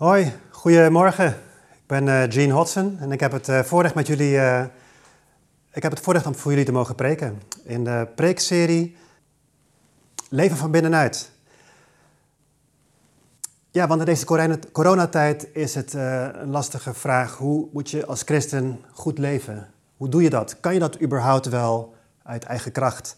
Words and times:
Hoi, 0.00 0.32
goedemorgen. 0.50 1.28
Ik 1.72 1.86
ben 1.86 2.06
uh, 2.06 2.22
Gene 2.28 2.52
Hodson 2.52 2.98
en 3.00 3.12
ik 3.12 3.20
heb 3.20 3.32
het 3.32 3.48
uh, 3.48 3.60
voorrecht 3.60 3.94
met 3.94 4.06
jullie. 4.06 4.32
Uh, 4.32 4.64
ik 5.72 5.82
heb 5.82 5.92
het 5.92 6.00
voorrecht 6.00 6.26
om 6.26 6.34
voor 6.34 6.50
jullie 6.50 6.66
te 6.66 6.72
mogen 6.72 6.94
preken 6.94 7.42
in 7.64 7.84
de 7.84 8.08
preekserie 8.14 8.96
Leven 10.28 10.56
van 10.56 10.70
binnenuit. 10.70 11.30
Ja, 13.70 13.86
want 13.86 14.00
in 14.00 14.06
deze 14.06 14.24
coronatijd 14.72 15.48
is 15.52 15.74
het 15.74 15.92
een 15.92 16.50
lastige 16.50 16.94
vraag: 16.94 17.36
hoe 17.36 17.68
moet 17.72 17.90
je 17.90 18.06
als 18.06 18.22
christen 18.22 18.80
goed 18.92 19.18
leven? 19.18 19.70
Hoe 19.96 20.08
doe 20.08 20.22
je 20.22 20.30
dat? 20.30 20.60
Kan 20.60 20.74
je 20.74 20.80
dat 20.80 21.02
überhaupt 21.02 21.48
wel 21.48 21.94
uit 22.22 22.44
eigen 22.44 22.72
kracht? 22.72 23.16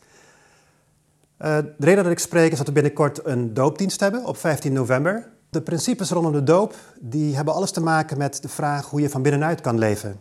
de 1.37 1.75
reden 1.79 2.05
dat 2.05 2.12
ik 2.12 2.19
spreek 2.19 2.53
is 2.53 2.59
dat 2.59 2.67
we 2.67 2.73
binnenkort 2.73 3.27
een 3.27 3.55
doopdienst 3.55 4.01
hebben 4.01 4.25
op 4.25 4.37
15 4.37 4.73
november. 4.73 5.30
De 5.53 5.61
principes 5.61 6.11
rondom 6.11 6.32
de 6.32 6.43
doop 6.43 6.75
die 7.00 7.35
hebben 7.35 7.55
alles 7.55 7.71
te 7.71 7.80
maken 7.80 8.18
met 8.18 8.43
de 8.43 8.49
vraag 8.49 8.90
hoe 8.90 9.00
je 9.00 9.11
van 9.11 9.22
binnenuit 9.22 9.61
kan 9.61 9.79
leven. 9.79 10.21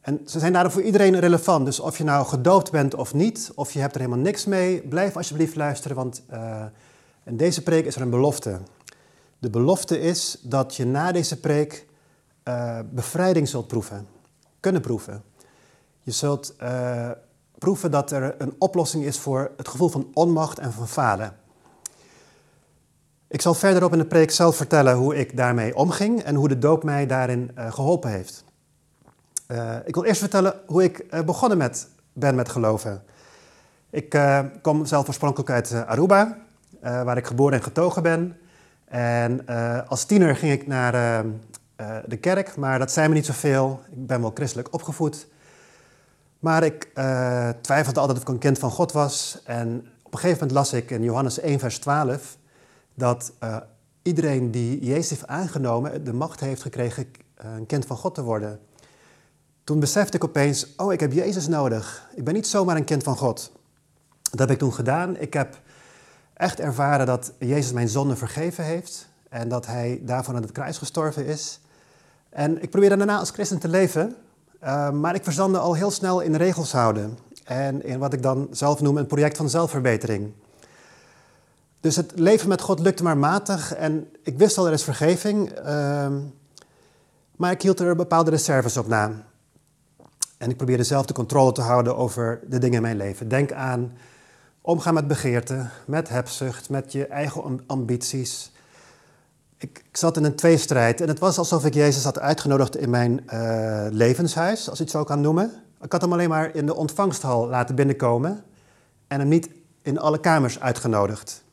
En 0.00 0.20
ze 0.26 0.38
zijn 0.38 0.52
daarom 0.52 0.72
voor 0.72 0.82
iedereen 0.82 1.18
relevant. 1.18 1.64
Dus 1.64 1.80
of 1.80 1.98
je 1.98 2.04
nou 2.04 2.26
gedoopt 2.26 2.70
bent 2.70 2.94
of 2.94 3.14
niet, 3.14 3.52
of 3.54 3.72
je 3.72 3.80
hebt 3.80 3.94
er 3.94 4.00
helemaal 4.00 4.22
niks 4.22 4.44
mee, 4.44 4.80
blijf 4.80 5.16
alsjeblieft 5.16 5.56
luisteren, 5.56 5.96
want 5.96 6.22
uh, 6.32 6.64
in 7.24 7.36
deze 7.36 7.62
preek 7.62 7.84
is 7.84 7.96
er 7.96 8.02
een 8.02 8.10
belofte. 8.10 8.58
De 9.38 9.50
belofte 9.50 10.00
is 10.00 10.38
dat 10.40 10.76
je 10.76 10.86
na 10.86 11.12
deze 11.12 11.40
preek 11.40 11.86
uh, 12.44 12.78
bevrijding 12.90 13.48
zult 13.48 13.66
proeven, 13.66 14.06
kunnen 14.60 14.82
proeven. 14.82 15.22
Je 16.00 16.10
zult 16.10 16.54
uh, 16.62 17.10
proeven 17.58 17.90
dat 17.90 18.10
er 18.10 18.34
een 18.38 18.54
oplossing 18.58 19.04
is 19.04 19.18
voor 19.18 19.50
het 19.56 19.68
gevoel 19.68 19.88
van 19.88 20.10
onmacht 20.12 20.58
en 20.58 20.72
van 20.72 20.88
falen. 20.88 21.40
Ik 23.32 23.40
zal 23.40 23.54
verderop 23.54 23.92
in 23.92 23.98
de 23.98 24.04
preek 24.04 24.30
zelf 24.30 24.56
vertellen 24.56 24.94
hoe 24.94 25.16
ik 25.16 25.36
daarmee 25.36 25.76
omging 25.76 26.22
en 26.22 26.34
hoe 26.34 26.48
de 26.48 26.58
doop 26.58 26.84
mij 26.84 27.06
daarin 27.06 27.50
uh, 27.58 27.72
geholpen 27.72 28.10
heeft. 28.10 28.44
Uh, 29.48 29.76
ik 29.84 29.94
wil 29.94 30.04
eerst 30.04 30.20
vertellen 30.20 30.54
hoe 30.66 30.82
ik 30.82 31.04
uh, 31.10 31.20
begonnen 31.20 31.58
met, 31.58 31.88
ben 32.12 32.34
met 32.34 32.48
geloven. 32.48 33.02
Ik 33.90 34.20
kom 34.62 34.84
zelf 34.84 35.08
oorspronkelijk 35.08 35.50
uit 35.50 35.72
Aruba, 35.86 36.38
waar 36.80 37.16
ik 37.16 37.26
geboren 37.26 37.58
en 37.58 37.62
getogen 37.62 38.02
ben. 38.02 38.36
En 38.84 39.46
als 39.88 40.04
tiener 40.04 40.36
ging 40.36 40.52
ik 40.52 40.66
naar 40.66 41.24
de 42.06 42.16
kerk, 42.16 42.56
maar 42.56 42.78
dat 42.78 42.92
zei 42.92 43.08
me 43.08 43.14
niet 43.14 43.26
zoveel. 43.26 43.80
Ik 43.90 44.06
ben 44.06 44.20
wel 44.20 44.30
christelijk 44.34 44.74
opgevoed. 44.74 45.26
Maar 46.38 46.62
ik 46.62 46.88
twijfelde 47.60 48.00
altijd 48.00 48.18
of 48.18 48.24
ik 48.24 48.28
een 48.28 48.38
kind 48.38 48.58
van 48.58 48.70
God 48.70 48.92
was. 48.92 49.42
En 49.44 49.86
op 50.02 50.12
een 50.12 50.18
gegeven 50.18 50.38
moment 50.38 50.58
las 50.58 50.72
ik 50.72 50.90
in 50.90 51.02
Johannes 51.02 51.40
1, 51.40 51.58
vers 51.58 51.78
12 51.78 52.36
dat 52.94 53.32
uh, 53.42 53.56
iedereen 54.02 54.50
die 54.50 54.84
Jezus 54.84 55.10
heeft 55.10 55.26
aangenomen 55.26 56.04
de 56.04 56.12
macht 56.12 56.40
heeft 56.40 56.62
gekregen 56.62 57.06
uh, 57.44 57.54
een 57.54 57.66
kind 57.66 57.86
van 57.86 57.96
God 57.96 58.14
te 58.14 58.22
worden. 58.22 58.60
Toen 59.64 59.80
besefte 59.80 60.16
ik 60.16 60.24
opeens, 60.24 60.66
oh, 60.76 60.92
ik 60.92 61.00
heb 61.00 61.12
Jezus 61.12 61.48
nodig. 61.48 62.08
Ik 62.14 62.24
ben 62.24 62.34
niet 62.34 62.46
zomaar 62.46 62.76
een 62.76 62.84
kind 62.84 63.02
van 63.02 63.16
God. 63.16 63.52
Dat 64.30 64.38
heb 64.38 64.50
ik 64.50 64.58
toen 64.58 64.72
gedaan. 64.72 65.16
Ik 65.16 65.32
heb 65.32 65.60
echt 66.34 66.60
ervaren 66.60 67.06
dat 67.06 67.32
Jezus 67.38 67.72
mijn 67.72 67.88
zonde 67.88 68.16
vergeven 68.16 68.64
heeft 68.64 69.08
en 69.28 69.48
dat 69.48 69.66
hij 69.66 70.00
daarvoor 70.02 70.34
aan 70.34 70.42
het 70.42 70.52
kruis 70.52 70.78
gestorven 70.78 71.26
is. 71.26 71.60
En 72.28 72.62
ik 72.62 72.70
probeerde 72.70 72.96
daarna 72.96 73.18
als 73.18 73.30
christen 73.30 73.58
te 73.58 73.68
leven, 73.68 74.16
uh, 74.64 74.90
maar 74.90 75.14
ik 75.14 75.24
verzandde 75.24 75.58
al 75.58 75.74
heel 75.74 75.90
snel 75.90 76.20
in 76.20 76.34
regels 76.34 76.72
houden 76.72 77.18
en 77.44 77.84
in 77.84 77.98
wat 77.98 78.12
ik 78.12 78.22
dan 78.22 78.48
zelf 78.50 78.80
noem 78.80 78.96
een 78.96 79.06
project 79.06 79.36
van 79.36 79.50
zelfverbetering. 79.50 80.32
Dus 81.82 81.96
het 81.96 82.12
leven 82.14 82.48
met 82.48 82.60
God 82.60 82.80
lukte 82.80 83.02
maar 83.02 83.18
matig 83.18 83.74
en 83.74 84.08
ik 84.22 84.38
wist 84.38 84.58
al 84.58 84.66
er 84.66 84.72
is 84.72 84.84
vergeving, 84.84 85.58
uh, 85.58 86.06
maar 87.36 87.50
ik 87.50 87.62
hield 87.62 87.80
er 87.80 87.96
bepaalde 87.96 88.30
reserves 88.30 88.76
op 88.76 88.86
na. 88.86 89.12
En 90.38 90.50
ik 90.50 90.56
probeerde 90.56 90.84
zelf 90.84 91.06
de 91.06 91.12
controle 91.12 91.52
te 91.52 91.60
houden 91.60 91.96
over 91.96 92.40
de 92.48 92.58
dingen 92.58 92.76
in 92.76 92.82
mijn 92.82 92.96
leven. 92.96 93.28
Denk 93.28 93.52
aan 93.52 93.92
omgaan 94.60 94.94
met 94.94 95.08
begeerte, 95.08 95.66
met 95.84 96.08
hebzucht, 96.08 96.70
met 96.70 96.92
je 96.92 97.06
eigen 97.06 97.60
ambities. 97.66 98.52
Ik, 99.56 99.82
ik, 99.90 99.96
zat 99.96 100.16
in 100.16 100.24
een 100.24 100.36
tweestrijd 100.36 101.00
en 101.00 101.08
het 101.08 101.18
was 101.18 101.38
alsof 101.38 101.64
ik 101.64 101.74
Jezus 101.74 102.04
had 102.04 102.18
uitgenodigd 102.18 102.76
in 102.76 102.90
mijn 102.90 103.24
uh, 103.32 103.86
levenshuis, 103.90 104.68
als 104.68 104.78
je 104.78 104.84
het 104.84 104.92
zo 104.92 105.04
kan 105.04 105.20
noemen. 105.20 105.52
Ik 105.80 105.92
had 105.92 106.00
hem 106.00 106.12
alleen 106.12 106.28
maar 106.28 106.54
in 106.54 106.66
de 106.66 106.74
ontvangsthal 106.74 107.48
laten 107.48 107.74
binnenkomen 107.74 108.44
en 109.08 109.18
hem 109.18 109.28
niet 109.28 109.48
in 109.82 109.98
alle 109.98 110.20
kamers 110.20 110.60
uitgenodigd. 110.60 111.44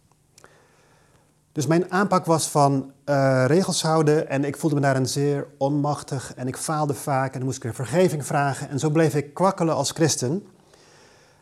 Dus 1.59 1.67
mijn 1.67 1.91
aanpak 1.91 2.25
was 2.25 2.49
van 2.49 2.91
uh, 3.05 3.43
regels 3.47 3.81
houden 3.81 4.29
en 4.29 4.43
ik 4.43 4.57
voelde 4.57 4.75
me 4.75 4.81
daarin 4.81 5.05
zeer 5.05 5.47
onmachtig 5.57 6.33
en 6.35 6.47
ik 6.47 6.57
faalde 6.57 6.93
vaak 6.93 7.31
en 7.31 7.37
dan 7.37 7.43
moest 7.43 7.57
ik 7.57 7.63
weer 7.63 7.73
vergeving 7.73 8.25
vragen. 8.25 8.69
En 8.69 8.79
zo 8.79 8.89
bleef 8.89 9.15
ik 9.15 9.33
kwakkelen 9.33 9.75
als 9.75 9.91
christen. 9.91 10.47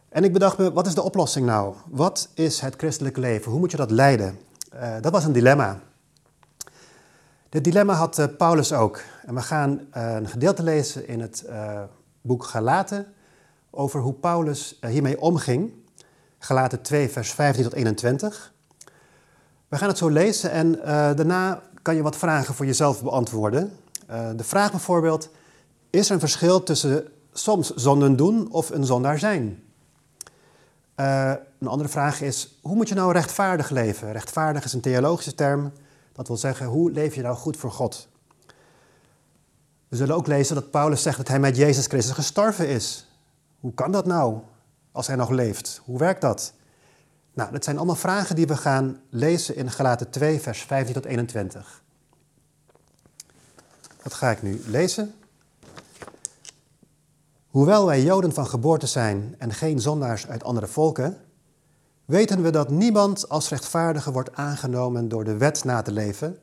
En 0.10 0.24
ik 0.24 0.34
bedacht 0.34 0.58
me, 0.58 0.74
wat 0.74 0.88
is 0.88 0.94
de 0.94 1.02
oplossing 1.02 1.46
nou? 1.46 1.76
Wat 1.90 2.30
is 2.34 2.60
het 2.60 2.76
christelijk 2.76 3.18
leven? 3.18 3.52
Hoe 3.52 3.60
moet 3.60 3.72
je 3.72 3.78
dat 3.78 3.92
leiden? 3.92 4.40
Uh, 4.74 4.96
dat 5.02 5.12
was 5.12 5.24
een 5.24 5.32
dilemma. 5.32 5.80
Dit 7.50 7.64
dilemma 7.64 7.94
had 7.94 8.20
uh, 8.20 8.26
Paulus 8.38 8.74
ook. 8.74 9.02
En 9.26 9.36
we 9.36 9.42
gaan 9.42 9.88
een 9.92 10.28
gedeelte 10.28 10.64
lezen 10.64 11.08
in 11.08 11.20
het 11.20 11.46
boek 12.22 12.44
Galaten 12.44 13.14
over 13.70 14.00
hoe 14.00 14.14
Paulus 14.14 14.78
hiermee 14.88 15.22
omging. 15.22 15.72
Galaten 16.40 16.82
2, 16.82 17.10
vers 17.10 17.32
15 17.32 17.64
tot 17.64 17.74
21. 17.74 18.56
We 19.68 19.78
gaan 19.78 19.88
het 19.88 19.98
zo 19.98 20.10
lezen 20.10 20.52
en 20.52 20.76
uh, 20.76 20.86
daarna 20.86 21.62
kan 21.82 21.96
je 21.96 22.02
wat 22.02 22.16
vragen 22.18 22.54
voor 22.54 22.66
jezelf 22.66 23.04
beantwoorden. 23.04 23.78
Uh, 24.10 24.30
de 24.36 24.44
vraag 24.44 24.72
bijvoorbeeld, 24.72 25.30
is 25.90 26.08
er 26.08 26.14
een 26.14 26.20
verschil 26.20 26.64
tussen 26.64 27.08
soms 27.34 27.74
zonden 27.74 28.16
doen 28.16 28.52
of 28.52 28.70
een 28.70 28.86
zondaar 28.86 29.20
zijn? 29.20 29.64
Uh, 30.96 31.34
een 31.60 31.68
andere 31.68 31.90
vraag 31.90 32.22
is, 32.22 32.60
hoe 32.62 32.76
moet 32.76 32.90
je 32.90 32.96
nou 32.96 33.12
rechtvaardig 33.12 33.70
leven? 33.70 34.12
Rechtvaardig 34.12 34.64
is 34.64 34.74
een 34.74 34.82
theologische 34.82 35.36
term. 35.36 35.72
Dat 36.14 36.28
wil 36.28 36.38
zeggen, 36.38 36.66
hoe 36.66 36.92
leef 36.92 37.16
je 37.16 37.22
nou 37.22 37.36
goed 37.36 37.58
voor 37.58 37.72
God? 37.72 38.08
We 39.88 39.96
zullen 39.96 40.16
ook 40.16 40.28
lezen 40.28 40.56
dat 40.56 40.72
Paulus 40.72 41.02
zegt 41.02 41.18
dat 41.18 41.28
hij 41.28 41.40
met 41.40 41.56
Jezus 41.56 41.86
Christus 41.86 42.16
gestorven 42.16 42.68
is. 42.68 43.08
Hoe 43.60 43.74
kan 43.74 43.92
dat 43.92 44.06
nou, 44.06 44.40
als 44.92 45.08
hij 45.08 45.16
nog 45.16 45.30
leeft? 45.30 45.82
Hoe 45.86 46.00
werkt 46.00 46.22
dat? 46.22 46.54
Nou, 47.38 47.52
dat 47.52 47.64
zijn 47.64 47.78
allemaal 47.78 47.96
vragen 47.96 48.36
die 48.36 48.48
we 48.48 48.58
gaan 48.58 49.00
lezen 49.10 49.56
in 49.56 49.72
Galaten 49.72 50.10
2, 50.10 50.40
vers 50.40 50.62
15 50.62 50.94
tot 50.94 51.06
21. 51.06 51.84
Dat 54.04 54.14
ga 54.14 54.30
ik 54.30 54.42
nu 54.42 54.62
lezen. 54.66 55.14
Hoewel 57.48 57.86
wij 57.86 58.04
Joden 58.04 58.34
van 58.34 58.48
geboorte 58.48 58.88
zijn 58.88 59.36
en 59.38 59.54
geen 59.54 59.80
zondaars 59.80 60.28
uit 60.28 60.44
andere 60.44 60.68
volken, 60.68 61.18
weten 62.06 62.42
we 62.42 62.50
dat 62.50 62.70
niemand 62.70 63.30
als 63.30 63.50
rechtvaardige 63.50 64.12
wordt 64.12 64.36
aangenomen 64.36 65.10
door 65.10 65.24
de 65.24 65.38
wet 65.38 65.64
na 65.64 65.82
te 65.82 65.92
leven, 65.92 66.40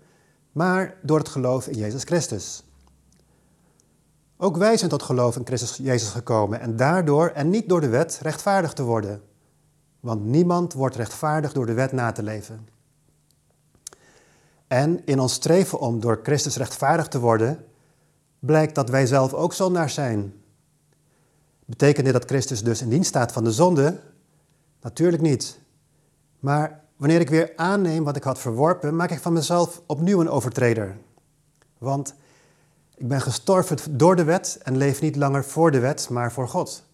maar 0.53 0.95
door 1.03 1.19
het 1.19 1.29
geloof 1.29 1.67
in 1.67 1.79
Jezus 1.79 2.03
Christus. 2.05 2.65
Ook 4.37 4.57
wij 4.57 4.77
zijn 4.77 4.91
tot 4.91 5.03
geloof 5.03 5.37
in 5.37 5.47
Christus 5.47 5.77
Jezus 5.77 6.09
gekomen 6.09 6.61
en 6.61 6.77
daardoor 6.77 7.29
en 7.29 7.51
niet 7.51 7.69
door 7.69 7.81
de 7.81 7.89
wet 7.89 8.19
rechtvaardig 8.23 8.73
te 8.73 8.83
worden 8.83 9.23
want 10.05 10.25
niemand 10.25 10.73
wordt 10.73 10.97
rechtvaardig 10.97 11.53
door 11.53 11.67
de 11.67 11.73
wet 11.73 11.93
na 11.93 12.13
te 12.13 12.23
leven. 12.23 12.69
En 14.67 15.07
in 15.07 15.21
ons 15.21 15.33
streven 15.33 15.81
om 15.81 16.01
door 16.01 16.21
Christus 16.23 16.57
rechtvaardig 16.57 17.09
te 17.09 17.21
worden, 17.21 17.65
blijkt 18.39 18.75
dat 18.75 18.89
wij 18.89 19.07
zelf 19.07 19.35
ook 19.35 19.53
zondaars 19.53 19.95
zijn. 19.95 20.35
Betekent 21.65 22.05
dit 22.05 22.15
dat 22.15 22.25
Christus 22.25 22.63
dus 22.63 22.83
in 22.83 22.89
dienst 22.89 23.09
staat 23.09 23.33
van 23.33 23.45
de 23.45 23.53
zonde? 23.53 24.01
Natuurlijk 24.81 25.23
niet. 25.23 25.59
Maar 26.41 26.81
wanneer 26.97 27.21
ik 27.21 27.31
weer 27.31 27.53
aanneem 27.57 28.05
wat 28.05 28.17
ik 28.17 28.23
had 28.23 28.39
verworpen, 28.39 28.97
maak 28.97 29.11
ik 29.11 29.21
van 29.21 29.33
mezelf 29.33 29.83
opnieuw 29.87 30.21
een 30.21 30.31
overtreder. 30.31 30.97
Want 31.79 32.15
ik 32.95 33.09
ben 33.09 33.21
gestorven 33.21 33.99
door 33.99 34.17
de 34.17 34.25
wet 34.25 34.59
en 34.63 34.77
leef 34.77 35.01
niet 35.01 35.17
langer 35.17 35.45
voor 35.45 35.71
de 35.71 35.81
wet, 35.81 36.09
maar 36.11 36.33
voor 36.33 36.49
God. 36.49 36.85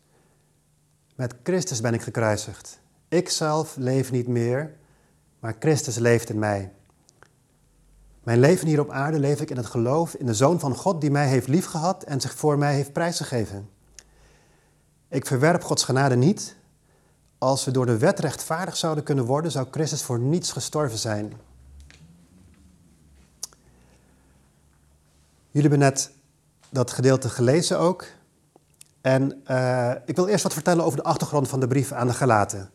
Met 1.15 1.35
Christus 1.43 1.81
ben 1.81 1.95
ik 1.95 2.03
gekruisigd. 2.03 2.80
Ik 3.11 3.29
zelf 3.29 3.77
leef 3.77 4.11
niet 4.11 4.27
meer, 4.27 4.77
maar 5.39 5.57
Christus 5.59 5.97
leeft 5.97 6.31
in 6.31 6.39
mij. 6.39 6.73
Mijn 8.23 8.39
leven 8.39 8.67
hier 8.67 8.81
op 8.81 8.91
aarde 8.91 9.19
leef 9.19 9.41
ik 9.41 9.51
in 9.51 9.57
het 9.57 9.67
geloof 9.67 10.15
in 10.15 10.27
de 10.27 10.35
Zoon 10.35 10.61
van 10.61 10.77
God 10.77 11.01
die 11.01 11.11
mij 11.11 11.29
heeft 11.29 11.49
liefgehad 11.49 12.03
en 12.03 12.21
zich 12.21 12.35
voor 12.35 12.59
mij 12.59 12.75
heeft 12.75 12.93
prijsgegeven. 12.93 13.69
Ik 15.09 15.27
verwerp 15.27 15.63
Gods 15.63 15.85
genade 15.85 16.17
niet. 16.17 16.57
Als 17.39 17.65
we 17.65 17.71
door 17.71 17.87
de 17.87 17.99
wet 17.99 18.19
rechtvaardig 18.19 18.77
zouden 18.77 19.05
kunnen 19.05 19.25
worden, 19.25 19.51
zou 19.51 19.67
Christus 19.71 20.03
voor 20.03 20.19
niets 20.19 20.53
gestorven 20.53 20.99
zijn. 20.99 21.33
Jullie 25.51 25.69
hebben 25.69 25.79
net 25.79 26.11
dat 26.69 26.91
gedeelte 26.91 27.29
gelezen 27.29 27.79
ook. 27.79 28.07
En 29.01 29.43
uh, 29.51 29.93
ik 30.05 30.17
wil 30.17 30.27
eerst 30.27 30.43
wat 30.43 30.53
vertellen 30.53 30.85
over 30.85 30.99
de 30.99 31.05
achtergrond 31.05 31.49
van 31.49 31.61
de 31.61 31.69
brief 31.69 31.93
aan 31.93 32.07
de 32.07 32.15
Galaten. 32.15 32.71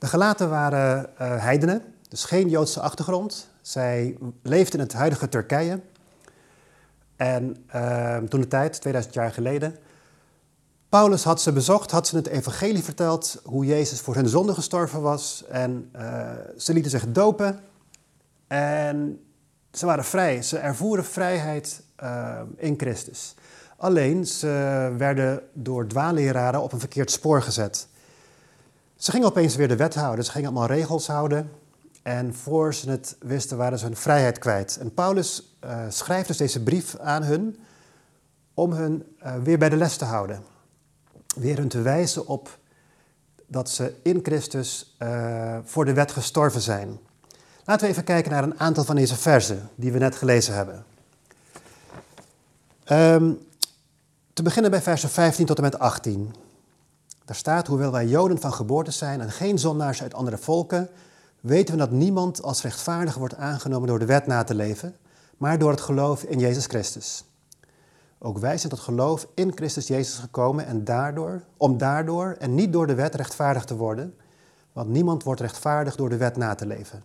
De 0.00 0.06
gelaten 0.06 0.50
waren 0.50 1.10
uh, 1.12 1.42
heidenen, 1.42 1.82
dus 2.08 2.24
geen 2.24 2.48
Joodse 2.48 2.80
achtergrond. 2.80 3.48
Zij 3.60 4.16
leefde 4.42 4.76
in 4.76 4.82
het 4.82 4.92
huidige 4.92 5.28
Turkije. 5.28 5.80
En 7.16 7.56
uh, 7.74 8.16
toen 8.16 8.40
de 8.40 8.48
tijd, 8.48 8.80
2000 8.80 9.14
jaar 9.14 9.32
geleden, 9.32 9.76
Paulus 10.88 11.24
had 11.24 11.40
ze 11.40 11.52
bezocht, 11.52 11.90
had 11.90 12.06
ze 12.06 12.16
het 12.16 12.26
evangelie 12.26 12.82
verteld, 12.82 13.40
hoe 13.44 13.64
Jezus 13.64 14.00
voor 14.00 14.14
hun 14.14 14.28
zonde 14.28 14.54
gestorven 14.54 15.02
was. 15.02 15.44
En 15.48 15.90
uh, 15.96 16.30
ze 16.56 16.72
lieten 16.72 16.90
zich 16.90 17.04
dopen. 17.08 17.60
En 18.46 19.24
ze 19.72 19.86
waren 19.86 20.04
vrij, 20.04 20.42
ze 20.42 20.58
ervoeren 20.58 21.04
vrijheid 21.04 21.82
uh, 22.02 22.40
in 22.56 22.74
Christus. 22.76 23.34
Alleen, 23.76 24.26
ze 24.26 24.46
werden 24.96 25.42
door 25.52 25.86
dwaalleraren 25.86 26.62
op 26.62 26.72
een 26.72 26.80
verkeerd 26.80 27.10
spoor 27.10 27.42
gezet. 27.42 27.88
Ze 29.00 29.10
gingen 29.10 29.26
opeens 29.26 29.56
weer 29.56 29.68
de 29.68 29.76
wet 29.76 29.94
houden, 29.94 30.24
ze 30.24 30.30
gingen 30.30 30.48
allemaal 30.48 30.68
regels 30.68 31.06
houden. 31.06 31.50
En 32.02 32.34
voor 32.34 32.74
ze 32.74 32.90
het 32.90 33.16
wisten, 33.20 33.56
waren 33.56 33.78
ze 33.78 33.84
hun 33.84 33.96
vrijheid 33.96 34.38
kwijt. 34.38 34.76
En 34.76 34.94
Paulus 34.94 35.56
uh, 35.64 35.84
schrijft 35.88 36.26
dus 36.26 36.36
deze 36.36 36.62
brief 36.62 36.98
aan 36.98 37.22
hun 37.22 37.58
om 38.54 38.72
hun 38.72 39.16
uh, 39.24 39.34
weer 39.42 39.58
bij 39.58 39.68
de 39.68 39.76
les 39.76 39.96
te 39.96 40.04
houden. 40.04 40.42
Weer 41.36 41.56
hun 41.56 41.68
te 41.68 41.82
wijzen 41.82 42.26
op 42.26 42.58
dat 43.46 43.70
ze 43.70 43.94
in 44.02 44.20
Christus 44.22 44.96
uh, 44.98 45.58
voor 45.64 45.84
de 45.84 45.92
wet 45.92 46.12
gestorven 46.12 46.60
zijn. 46.60 46.98
Laten 47.64 47.86
we 47.86 47.92
even 47.92 48.04
kijken 48.04 48.30
naar 48.30 48.42
een 48.42 48.60
aantal 48.60 48.84
van 48.84 48.96
deze 48.96 49.16
versen 49.16 49.68
die 49.74 49.92
we 49.92 49.98
net 49.98 50.16
gelezen 50.16 50.54
hebben. 50.54 50.84
Um, 52.90 53.38
te 54.32 54.42
beginnen 54.42 54.70
bij 54.70 54.82
versen 54.82 55.08
15 55.08 55.46
tot 55.46 55.56
en 55.56 55.62
met 55.62 55.78
18. 55.78 56.34
Daar 57.30 57.38
staat, 57.38 57.66
hoewel 57.66 57.92
wij 57.92 58.06
Joden 58.06 58.40
van 58.40 58.52
geboorte 58.52 58.90
zijn 58.90 59.20
en 59.20 59.30
geen 59.30 59.58
zondaars 59.58 60.02
uit 60.02 60.14
andere 60.14 60.38
volken, 60.38 60.88
weten 61.40 61.74
we 61.74 61.80
dat 61.80 61.90
niemand 61.90 62.42
als 62.42 62.62
rechtvaardig 62.62 63.14
wordt 63.14 63.34
aangenomen 63.34 63.88
door 63.88 63.98
de 63.98 64.04
wet 64.04 64.26
na 64.26 64.44
te 64.44 64.54
leven, 64.54 64.96
maar 65.36 65.58
door 65.58 65.70
het 65.70 65.80
geloof 65.80 66.22
in 66.22 66.38
Jezus 66.38 66.66
Christus. 66.66 67.24
Ook 68.18 68.38
wij 68.38 68.58
zijn 68.58 68.72
tot 68.72 68.80
geloof 68.80 69.26
in 69.34 69.52
Christus 69.54 69.86
Jezus 69.86 70.18
gekomen 70.18 70.66
en 70.66 70.84
daardoor, 70.84 71.42
om 71.56 71.78
daardoor 71.78 72.36
en 72.38 72.54
niet 72.54 72.72
door 72.72 72.86
de 72.86 72.94
wet 72.94 73.14
rechtvaardig 73.14 73.64
te 73.64 73.76
worden, 73.76 74.14
want 74.72 74.88
niemand 74.88 75.22
wordt 75.22 75.40
rechtvaardig 75.40 75.96
door 75.96 76.08
de 76.08 76.16
wet 76.16 76.36
na 76.36 76.54
te 76.54 76.66
leven. 76.66 77.02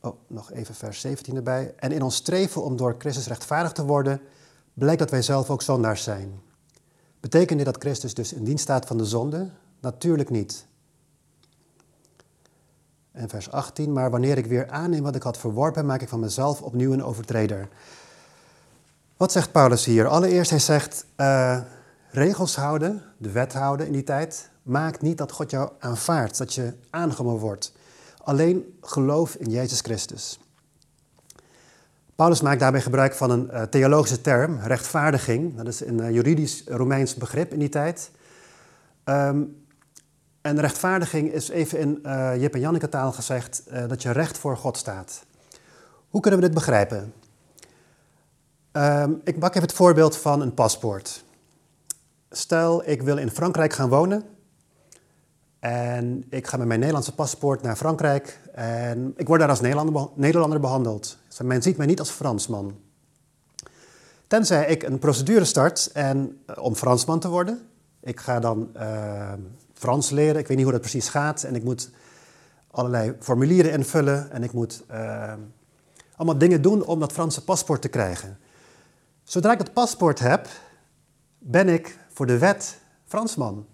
Oh, 0.00 0.16
nog 0.26 0.52
even 0.52 0.74
vers 0.74 1.00
17 1.00 1.36
erbij. 1.36 1.74
En 1.76 1.92
in 1.92 2.02
ons 2.02 2.14
streven 2.14 2.62
om 2.62 2.76
door 2.76 2.94
Christus 2.98 3.26
rechtvaardig 3.26 3.72
te 3.72 3.84
worden, 3.84 4.20
blijkt 4.74 4.98
dat 4.98 5.10
wij 5.10 5.22
zelf 5.22 5.50
ook 5.50 5.62
zondaars 5.62 6.02
zijn. 6.02 6.44
Betekent 7.20 7.58
dit 7.58 7.66
dat 7.66 7.80
Christus 7.80 8.14
dus 8.14 8.32
in 8.32 8.44
dienst 8.44 8.62
staat 8.62 8.86
van 8.86 8.98
de 8.98 9.04
zonde? 9.04 9.50
Natuurlijk 9.80 10.30
niet. 10.30 10.66
En 13.12 13.28
vers 13.28 13.50
18, 13.50 13.92
maar 13.92 14.10
wanneer 14.10 14.38
ik 14.38 14.46
weer 14.46 14.68
aanneem 14.68 15.02
wat 15.02 15.14
ik 15.14 15.22
had 15.22 15.38
verworpen, 15.38 15.86
maak 15.86 16.02
ik 16.02 16.08
van 16.08 16.20
mezelf 16.20 16.62
opnieuw 16.62 16.92
een 16.92 17.04
overtreder. 17.04 17.68
Wat 19.16 19.32
zegt 19.32 19.52
Paulus 19.52 19.84
hier? 19.84 20.06
Allereerst, 20.06 20.50
hij 20.50 20.58
zegt, 20.58 21.06
uh, 21.16 21.60
regels 22.10 22.56
houden, 22.56 23.02
de 23.18 23.30
wet 23.30 23.52
houden 23.52 23.86
in 23.86 23.92
die 23.92 24.04
tijd, 24.04 24.50
maakt 24.62 25.02
niet 25.02 25.18
dat 25.18 25.32
God 25.32 25.50
jou 25.50 25.70
aanvaardt, 25.78 26.38
dat 26.38 26.54
je 26.54 26.74
aangenomen 26.90 27.40
wordt. 27.40 27.72
Alleen 28.22 28.78
geloof 28.80 29.34
in 29.34 29.50
Jezus 29.50 29.80
Christus. 29.80 30.38
Paulus 32.16 32.40
maakt 32.40 32.60
daarbij 32.60 32.80
gebruik 32.80 33.14
van 33.14 33.30
een 33.30 33.48
uh, 33.52 33.62
theologische 33.62 34.20
term, 34.20 34.58
rechtvaardiging. 34.58 35.56
Dat 35.56 35.66
is 35.66 35.80
een 35.80 35.98
uh, 36.00 36.10
juridisch 36.10 36.64
Romeins 36.66 37.14
begrip 37.14 37.52
in 37.52 37.58
die 37.58 37.68
tijd. 37.68 38.10
Um, 39.04 39.64
en 40.40 40.60
rechtvaardiging 40.60 41.32
is 41.32 41.48
even 41.48 41.78
in 41.78 41.98
uh, 42.02 42.40
Jip 42.40 42.54
en 42.54 42.60
Janneke 42.60 42.88
taal 42.88 43.12
gezegd 43.12 43.62
dat 43.88 44.02
je 44.02 44.10
recht 44.10 44.38
voor 44.38 44.56
God 44.56 44.76
staat. 44.76 45.24
Hoe 46.08 46.20
kunnen 46.20 46.40
we 46.40 46.46
dit 46.46 46.54
begrijpen? 46.54 47.12
Um, 48.72 49.20
ik 49.24 49.38
pak 49.38 49.50
even 49.50 49.62
het 49.62 49.76
voorbeeld 49.76 50.16
van 50.16 50.40
een 50.40 50.54
paspoort. 50.54 51.24
Stel, 52.30 52.88
ik 52.88 53.02
wil 53.02 53.16
in 53.16 53.30
Frankrijk 53.30 53.72
gaan 53.72 53.88
wonen. 53.88 54.24
En 55.66 56.24
ik 56.30 56.46
ga 56.46 56.56
met 56.56 56.66
mijn 56.66 56.78
Nederlandse 56.78 57.14
paspoort 57.14 57.62
naar 57.62 57.76
Frankrijk. 57.76 58.40
En 58.52 59.14
ik 59.16 59.26
word 59.26 59.40
daar 59.40 59.48
als 59.48 59.60
Nederlander, 60.14 60.60
behandeld. 60.60 61.18
Dus 61.28 61.40
men 61.40 61.62
ziet 61.62 61.76
mij 61.76 61.86
niet 61.86 61.98
als 61.98 62.10
Fransman. 62.10 62.76
Tenzij 64.26 64.66
ik 64.66 64.82
een 64.82 64.98
procedure 64.98 65.44
start 65.44 65.90
en, 65.92 66.38
uh, 66.50 66.56
om 66.64 66.74
Fransman 66.74 67.20
te 67.20 67.28
worden. 67.28 67.60
Ik 68.00 68.20
ga 68.20 68.40
dan 68.40 68.70
uh, 68.76 69.32
Frans 69.72 70.10
leren. 70.10 70.40
Ik 70.40 70.46
weet 70.46 70.56
niet 70.56 70.64
hoe 70.64 70.74
dat 70.74 70.80
precies 70.80 71.08
gaat. 71.08 71.42
En 71.42 71.54
ik 71.54 71.64
moet 71.64 71.90
allerlei 72.70 73.16
formulieren 73.20 73.72
invullen. 73.72 74.30
En 74.30 74.42
ik 74.42 74.52
moet 74.52 74.82
uh, 74.90 75.32
allemaal 76.16 76.38
dingen 76.38 76.62
doen 76.62 76.84
om 76.84 77.00
dat 77.00 77.12
Franse 77.12 77.44
paspoort 77.44 77.82
te 77.82 77.88
krijgen. 77.88 78.38
Zodra 79.24 79.52
ik 79.52 79.58
dat 79.58 79.72
paspoort 79.72 80.18
heb, 80.18 80.48
ben 81.38 81.68
ik 81.68 81.98
voor 82.12 82.26
de 82.26 82.38
wet 82.38 82.78
Fransman. 83.04 83.66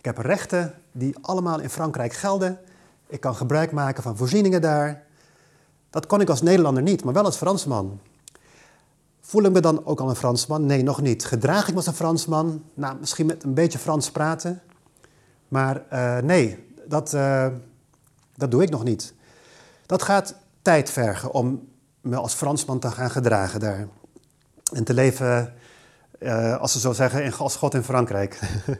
Ik 0.00 0.06
heb 0.06 0.18
rechten 0.18 0.74
die 0.92 1.14
allemaal 1.20 1.60
in 1.60 1.70
Frankrijk 1.70 2.12
gelden. 2.12 2.58
Ik 3.06 3.20
kan 3.20 3.34
gebruik 3.34 3.72
maken 3.72 4.02
van 4.02 4.16
voorzieningen 4.16 4.60
daar. 4.60 5.02
Dat 5.90 6.06
kon 6.06 6.20
ik 6.20 6.28
als 6.28 6.42
Nederlander 6.42 6.82
niet, 6.82 7.04
maar 7.04 7.14
wel 7.14 7.24
als 7.24 7.36
Fransman. 7.36 8.00
Voel 9.20 9.44
ik 9.44 9.52
me 9.52 9.60
dan 9.60 9.86
ook 9.86 10.00
al 10.00 10.08
een 10.08 10.16
Fransman? 10.16 10.66
Nee, 10.66 10.82
nog 10.82 11.00
niet. 11.00 11.24
Gedraag 11.24 11.62
ik 11.62 11.70
me 11.70 11.76
als 11.76 11.86
een 11.86 11.94
Fransman? 11.94 12.64
Nou, 12.74 12.96
misschien 13.00 13.26
met 13.26 13.42
een 13.42 13.54
beetje 13.54 13.78
Frans 13.78 14.10
praten. 14.10 14.62
Maar 15.48 15.82
uh, 15.92 16.18
nee, 16.18 16.74
dat, 16.86 17.14
uh, 17.14 17.46
dat 18.36 18.50
doe 18.50 18.62
ik 18.62 18.70
nog 18.70 18.84
niet. 18.84 19.14
Dat 19.86 20.02
gaat 20.02 20.34
tijd 20.62 20.90
vergen 20.90 21.32
om 21.32 21.68
me 22.00 22.16
als 22.16 22.34
Fransman 22.34 22.78
te 22.78 22.90
gaan 22.90 23.10
gedragen 23.10 23.60
daar. 23.60 23.88
En 24.72 24.84
te 24.84 24.94
leven, 24.94 25.54
uh, 26.18 26.56
als 26.56 26.72
ze 26.72 26.80
zo 26.80 26.92
zeggen, 26.92 27.32
als 27.38 27.56
God 27.56 27.74
in 27.74 27.82
Frankrijk. 27.82 28.38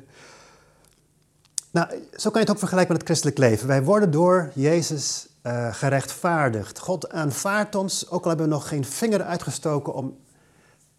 nou, 1.70 1.88
zo 2.12 2.30
kan 2.30 2.40
je 2.40 2.46
het 2.46 2.50
ook 2.50 2.58
vergelijken 2.58 2.92
met 2.92 3.02
het 3.02 3.10
christelijk 3.10 3.38
leven. 3.38 3.66
Wij 3.66 3.82
worden 3.82 4.10
door 4.10 4.50
Jezus 4.54 5.28
uh, 5.42 5.74
gerechtvaardigd. 5.74 6.78
God 6.78 7.10
aanvaardt 7.10 7.74
ons, 7.74 8.10
ook 8.10 8.22
al 8.22 8.28
hebben 8.28 8.48
we 8.48 8.52
nog 8.52 8.68
geen 8.68 8.84
vinger 8.84 9.22
uitgestoken 9.22 9.94
om 9.94 10.16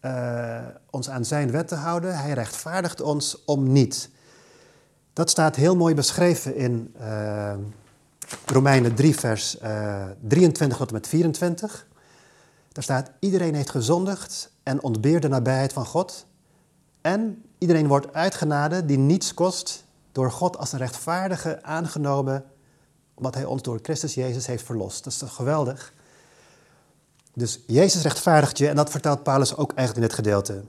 uh, 0.00 0.60
ons 0.90 1.10
aan 1.10 1.24
zijn 1.24 1.50
wet 1.50 1.68
te 1.68 1.74
houden. 1.74 2.18
Hij 2.18 2.32
rechtvaardigt 2.32 3.00
ons 3.00 3.44
om 3.44 3.72
niet. 3.72 4.10
Dat 5.12 5.30
staat 5.30 5.56
heel 5.56 5.76
mooi 5.76 5.94
beschreven 5.94 6.56
in 6.56 6.94
uh, 7.00 7.54
Romeinen 8.46 8.94
3, 8.94 9.14
vers 9.16 9.58
23 10.20 10.78
tot 10.78 10.88
en 10.88 10.94
met 10.94 11.08
24. 11.08 11.86
Daar 12.72 12.82
staat, 12.82 13.10
iedereen 13.18 13.54
heeft 13.54 13.70
gezondigd 13.70 14.52
en 14.62 14.82
ontbeert 14.82 15.22
de 15.22 15.28
nabijheid 15.28 15.72
van 15.72 15.86
God. 15.86 16.26
En 17.00 17.42
iedereen 17.58 17.86
wordt 17.86 18.12
uitgenade 18.12 18.84
die 18.84 18.98
niets 18.98 19.34
kost, 19.34 19.84
door 20.12 20.30
God 20.30 20.56
als 20.56 20.72
een 20.72 20.78
rechtvaardige 20.78 21.62
aangenomen 21.62 22.44
omdat 23.14 23.34
hij 23.34 23.44
ons 23.44 23.62
door 23.62 23.78
Christus 23.82 24.14
Jezus 24.14 24.46
heeft 24.46 24.64
verlost. 24.64 25.04
Dat 25.04 25.12
is 25.12 25.18
toch 25.18 25.34
geweldig? 25.34 25.92
Dus 27.34 27.60
Jezus 27.66 28.02
rechtvaardigt 28.02 28.58
je 28.58 28.68
en 28.68 28.76
dat 28.76 28.90
vertelt 28.90 29.22
Paulus 29.22 29.56
ook 29.56 29.72
eigenlijk 29.72 29.96
in 29.96 30.02
dit 30.02 30.26
gedeelte. 30.26 30.64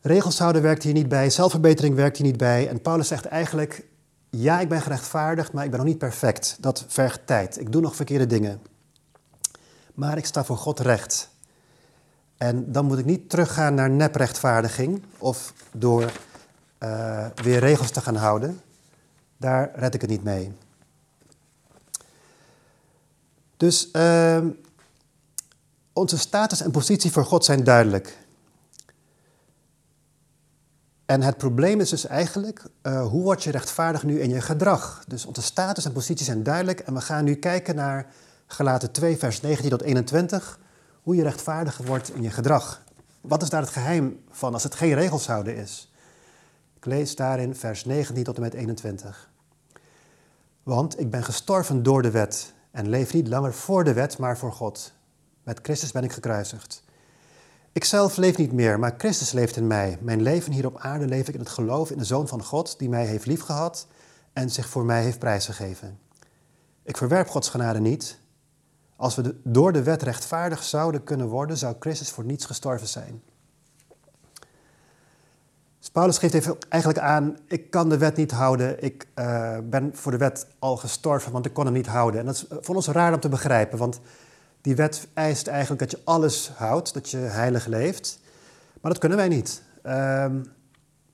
Regels 0.00 0.38
houden 0.38 0.62
werkt 0.62 0.82
hier 0.82 0.92
niet 0.92 1.08
bij, 1.08 1.30
zelfverbetering 1.30 1.94
werkt 1.94 2.16
hier 2.16 2.26
niet 2.26 2.36
bij. 2.36 2.68
En 2.68 2.80
Paulus 2.80 3.08
zegt 3.08 3.24
eigenlijk, 3.24 3.84
ja, 4.30 4.60
ik 4.60 4.68
ben 4.68 4.82
gerechtvaardigd, 4.82 5.52
maar 5.52 5.64
ik 5.64 5.70
ben 5.70 5.78
nog 5.78 5.88
niet 5.88 5.98
perfect. 5.98 6.56
Dat 6.60 6.84
vergt 6.88 7.26
tijd. 7.26 7.60
Ik 7.60 7.72
doe 7.72 7.80
nog 7.80 7.96
verkeerde 7.96 8.26
dingen. 8.26 8.62
Maar 9.94 10.16
ik 10.16 10.26
sta 10.26 10.44
voor 10.44 10.56
God 10.56 10.80
recht. 10.80 11.30
En 12.36 12.72
dan 12.72 12.84
moet 12.84 12.98
ik 12.98 13.04
niet 13.04 13.30
teruggaan 13.30 13.74
naar 13.74 13.90
neprechtvaardiging 13.90 15.02
of 15.18 15.52
door 15.72 16.12
uh, 16.82 17.26
weer 17.34 17.58
regels 17.58 17.90
te 17.90 18.00
gaan 18.00 18.16
houden. 18.16 18.60
Daar 19.36 19.70
red 19.74 19.94
ik 19.94 20.00
het 20.00 20.10
niet 20.10 20.24
mee. 20.24 20.52
Dus 23.56 23.88
uh, 23.92 24.38
onze 25.92 26.18
status 26.18 26.60
en 26.60 26.70
positie 26.70 27.12
voor 27.12 27.24
God 27.24 27.44
zijn 27.44 27.64
duidelijk. 27.64 28.18
En 31.06 31.22
het 31.22 31.36
probleem 31.36 31.80
is 31.80 31.90
dus 31.90 32.06
eigenlijk, 32.06 32.62
uh, 32.82 33.06
hoe 33.06 33.22
word 33.22 33.42
je 33.42 33.50
rechtvaardig 33.50 34.02
nu 34.02 34.20
in 34.20 34.30
je 34.30 34.40
gedrag? 34.40 35.04
Dus 35.06 35.24
onze 35.24 35.42
status 35.42 35.84
en 35.84 35.92
positie 35.92 36.24
zijn 36.24 36.42
duidelijk 36.42 36.80
en 36.80 36.94
we 36.94 37.00
gaan 37.00 37.24
nu 37.24 37.34
kijken 37.34 37.74
naar 37.74 38.06
Gelaten 38.46 38.92
2, 38.92 39.16
vers 39.16 39.40
19 39.40 39.70
tot 39.70 39.82
21, 39.82 40.58
hoe 41.02 41.14
je 41.14 41.22
rechtvaardig 41.22 41.76
wordt 41.76 42.14
in 42.14 42.22
je 42.22 42.30
gedrag. 42.30 42.82
Wat 43.20 43.42
is 43.42 43.48
daar 43.48 43.60
het 43.60 43.70
geheim 43.70 44.20
van 44.30 44.52
als 44.52 44.62
het 44.62 44.74
geen 44.74 44.94
regels 44.94 45.26
houden 45.26 45.56
is? 45.56 45.91
Ik 46.82 46.88
lees 46.88 47.16
daarin 47.16 47.54
vers 47.54 47.84
19 47.84 48.24
tot 48.24 48.36
en 48.36 48.42
met 48.42 48.54
21. 48.54 49.30
Want 50.62 51.00
ik 51.00 51.10
ben 51.10 51.24
gestorven 51.24 51.82
door 51.82 52.02
de 52.02 52.10
wet 52.10 52.52
en 52.70 52.88
leef 52.88 53.12
niet 53.12 53.28
langer 53.28 53.54
voor 53.54 53.84
de 53.84 53.92
wet, 53.92 54.18
maar 54.18 54.38
voor 54.38 54.52
God. 54.52 54.92
Met 55.42 55.58
Christus 55.62 55.92
ben 55.92 56.04
ik 56.04 56.12
gekruisigd. 56.12 56.82
Ik 57.72 57.84
zelf 57.84 58.16
leef 58.16 58.36
niet 58.36 58.52
meer, 58.52 58.78
maar 58.78 58.94
Christus 58.98 59.32
leeft 59.32 59.56
in 59.56 59.66
mij. 59.66 59.98
Mijn 60.00 60.22
leven 60.22 60.52
hier 60.52 60.66
op 60.66 60.78
aarde 60.78 61.06
leef 61.06 61.28
ik 61.28 61.34
in 61.34 61.40
het 61.40 61.48
geloof 61.48 61.90
in 61.90 61.98
de 61.98 62.04
Zoon 62.04 62.28
van 62.28 62.42
God, 62.42 62.78
die 62.78 62.88
mij 62.88 63.06
heeft 63.06 63.26
liefgehad 63.26 63.86
en 64.32 64.50
zich 64.50 64.68
voor 64.68 64.84
mij 64.84 65.02
heeft 65.02 65.18
prijsgegeven. 65.18 65.98
Ik 66.82 66.96
verwerp 66.96 67.28
Gods 67.28 67.48
genade 67.48 67.80
niet. 67.80 68.18
Als 68.96 69.14
we 69.14 69.40
door 69.44 69.72
de 69.72 69.82
wet 69.82 70.02
rechtvaardig 70.02 70.62
zouden 70.62 71.04
kunnen 71.04 71.28
worden, 71.28 71.58
zou 71.58 71.76
Christus 71.78 72.10
voor 72.10 72.24
niets 72.24 72.44
gestorven 72.44 72.88
zijn. 72.88 73.22
Dus 75.82 75.90
Paulus 75.90 76.18
geeft 76.18 76.68
eigenlijk 76.68 77.04
aan, 77.04 77.38
ik 77.46 77.70
kan 77.70 77.88
de 77.88 77.98
wet 77.98 78.16
niet 78.16 78.30
houden, 78.30 78.82
ik 78.82 79.06
uh, 79.14 79.56
ben 79.64 79.90
voor 79.94 80.12
de 80.12 80.18
wet 80.18 80.46
al 80.58 80.76
gestorven, 80.76 81.32
want 81.32 81.46
ik 81.46 81.52
kon 81.52 81.64
hem 81.64 81.74
niet 81.74 81.86
houden. 81.86 82.20
En 82.20 82.26
dat 82.26 82.34
is 82.34 82.46
voor 82.60 82.74
ons 82.74 82.86
raar 82.86 83.12
om 83.12 83.20
te 83.20 83.28
begrijpen, 83.28 83.78
want 83.78 84.00
die 84.60 84.76
wet 84.76 85.08
eist 85.14 85.46
eigenlijk 85.46 85.80
dat 85.80 85.90
je 85.90 86.00
alles 86.04 86.52
houdt, 86.54 86.94
dat 86.94 87.10
je 87.10 87.16
heilig 87.16 87.66
leeft. 87.66 88.20
Maar 88.80 88.90
dat 88.90 89.00
kunnen 89.00 89.18
wij 89.18 89.28
niet. 89.28 89.62
Um, 89.82 90.44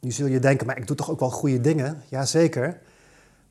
nu 0.00 0.10
zul 0.10 0.26
je 0.26 0.38
denken, 0.38 0.66
maar 0.66 0.78
ik 0.78 0.86
doe 0.86 0.96
toch 0.96 1.10
ook 1.10 1.20
wel 1.20 1.30
goede 1.30 1.60
dingen? 1.60 2.02
Jazeker. 2.08 2.80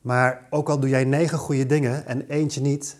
Maar 0.00 0.46
ook 0.50 0.68
al 0.68 0.80
doe 0.80 0.88
jij 0.88 1.04
negen 1.04 1.38
goede 1.38 1.66
dingen 1.66 2.06
en 2.06 2.26
eentje 2.28 2.60
niet, 2.60 2.96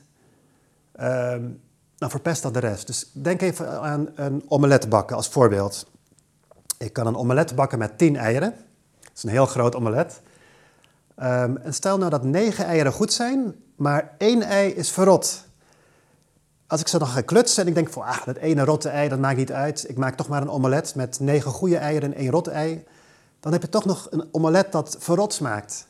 um, 1.00 1.60
dan 1.96 2.10
verpest 2.10 2.42
dat 2.42 2.54
de 2.54 2.60
rest. 2.60 2.86
Dus 2.86 3.10
denk 3.12 3.42
even 3.42 3.80
aan 3.80 4.08
een 4.14 4.44
omelet 4.48 4.88
bakken 4.88 5.16
als 5.16 5.28
voorbeeld. 5.28 5.96
Ik 6.78 6.92
kan 6.92 7.06
een 7.06 7.16
omelet 7.16 7.54
bakken 7.54 7.78
met 7.78 7.98
10 7.98 8.16
eieren. 8.16 8.54
Dat 9.00 9.10
is 9.14 9.22
een 9.22 9.28
heel 9.28 9.46
groot 9.46 9.74
omelet. 9.74 10.20
Um, 11.22 11.56
en 11.56 11.74
stel 11.74 11.98
nou 11.98 12.10
dat 12.10 12.22
9 12.22 12.64
eieren 12.64 12.92
goed 12.92 13.12
zijn, 13.12 13.54
maar 13.76 14.14
één 14.18 14.42
ei 14.42 14.70
is 14.70 14.90
verrot. 14.90 15.44
Als 16.66 16.80
ik 16.80 16.88
zo 16.88 16.98
nog 16.98 17.12
ga 17.12 17.20
klutsen 17.20 17.62
en 17.62 17.68
ik 17.68 17.74
denk 17.74 17.90
van, 17.90 18.02
ah, 18.02 18.24
dat 18.24 18.36
ene 18.36 18.64
rotte 18.64 18.88
ei, 18.88 19.08
dat 19.08 19.18
maakt 19.18 19.36
niet 19.36 19.52
uit. 19.52 19.88
Ik 19.88 19.96
maak 19.96 20.16
toch 20.16 20.28
maar 20.28 20.42
een 20.42 20.50
omelet 20.50 20.94
met 20.94 21.20
9 21.20 21.50
goede 21.50 21.76
eieren 21.76 22.12
en 22.12 22.18
één 22.18 22.30
rotte 22.30 22.50
ei. 22.50 22.84
Dan 23.40 23.52
heb 23.52 23.62
je 23.62 23.68
toch 23.68 23.84
nog 23.84 24.06
een 24.10 24.28
omelet 24.32 24.72
dat 24.72 24.96
verrot 24.98 25.32
smaakt. 25.32 25.86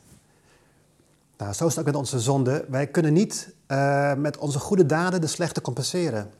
Nou, 1.37 1.53
zo 1.53 1.65
is 1.65 1.69
het 1.69 1.79
ook 1.79 1.85
met 1.85 1.95
onze 1.95 2.19
zonde. 2.19 2.65
Wij 2.69 2.87
kunnen 2.87 3.13
niet 3.13 3.53
uh, 3.67 4.13
met 4.13 4.37
onze 4.37 4.59
goede 4.59 4.85
daden 4.85 5.21
de 5.21 5.27
slechte 5.27 5.61
compenseren. 5.61 6.31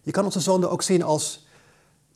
Je 0.00 0.10
kan 0.10 0.24
onze 0.24 0.40
zonde 0.40 0.68
ook 0.68 0.82
zien 0.82 1.02
als 1.02 1.46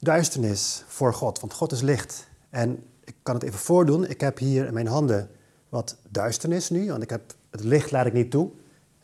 duisternis 0.05 0.85
voor 0.87 1.15
God, 1.15 1.41
want 1.41 1.53
God 1.53 1.73
is 1.73 1.81
licht. 1.81 2.29
En 2.51 2.85
ik 3.05 3.15
kan 3.23 3.35
het 3.35 3.45
even 3.45 3.59
voordoen. 3.59 4.09
Ik 4.09 4.21
heb 4.21 4.39
hier 4.39 4.67
in 4.67 4.75
mijn 4.75 4.87
handen 4.87 5.31
wat 5.69 5.97
duisternis 6.09 6.71
nu, 6.71 6.91
want 6.91 7.03
ik 7.03 7.11
heb, 7.11 7.35
het 7.51 7.65
licht 7.65 7.91
laat 7.91 8.07
ik 8.07 8.13
niet 8.13 8.31
toe. 8.31 8.51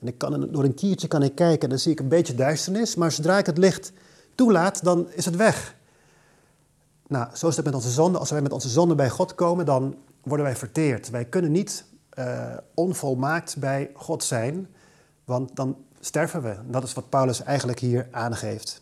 En 0.01 0.07
ik 0.07 0.19
kan, 0.19 0.49
door 0.51 0.65
een 0.65 0.75
kiertje 0.75 1.09
kan 1.09 1.23
ik 1.23 1.35
kijken 1.35 1.63
en 1.63 1.69
dan 1.69 1.79
zie 1.79 1.93
ik 1.93 2.01
een 2.01 2.09
beetje 2.09 2.35
duisternis, 2.35 2.95
maar 2.95 3.13
zodra 3.13 3.39
ik 3.39 3.47
het 3.47 3.59
licht 3.59 3.93
toelaat, 4.35 4.85
dan 4.85 5.07
is 5.11 5.25
het 5.25 5.37
weg. 5.37 5.75
Nou, 7.07 7.29
zo 7.37 7.49
is 7.49 7.57
het 7.57 7.65
met 7.65 7.75
onze 7.75 7.91
zonde. 7.91 8.19
Als 8.19 8.31
wij 8.31 8.43
met 8.43 8.53
onze 8.53 8.69
zonde 8.69 8.95
bij 8.95 9.11
God 9.11 9.35
komen, 9.35 9.67
dan 9.67 9.97
worden 10.23 10.47
wij 10.47 10.57
verteerd. 10.57 11.11
Wij 11.11 11.25
kunnen 11.25 11.53
niet 11.53 11.85
uh, 12.19 12.57
onvolmaakt 12.75 13.57
bij 13.57 13.91
God 13.95 14.25
zijn, 14.25 14.69
want 15.25 15.57
dan 15.57 15.77
sterven 16.01 16.43
we. 16.43 16.57
Dat 16.67 16.83
is 16.83 16.93
wat 16.93 17.09
Paulus 17.09 17.43
eigenlijk 17.43 17.79
hier 17.79 18.09
aangeeft. 18.11 18.81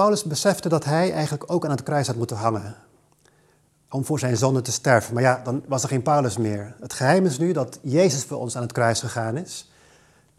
Paulus 0.00 0.24
besefte 0.24 0.68
dat 0.68 0.84
hij 0.84 1.12
eigenlijk 1.12 1.52
ook 1.52 1.64
aan 1.64 1.70
het 1.70 1.82
kruis 1.82 2.06
had 2.06 2.16
moeten 2.16 2.36
hangen. 2.36 2.76
Om 3.90 4.04
voor 4.04 4.18
zijn 4.18 4.36
zonde 4.36 4.62
te 4.62 4.72
sterven. 4.72 5.14
Maar 5.14 5.22
ja, 5.22 5.40
dan 5.44 5.64
was 5.68 5.82
er 5.82 5.88
geen 5.88 6.02
Paulus 6.02 6.36
meer. 6.36 6.74
Het 6.80 6.92
geheim 6.92 7.26
is 7.26 7.38
nu 7.38 7.52
dat 7.52 7.78
Jezus 7.82 8.24
voor 8.24 8.38
ons 8.38 8.56
aan 8.56 8.62
het 8.62 8.72
kruis 8.72 9.00
gegaan 9.00 9.36
is. 9.36 9.70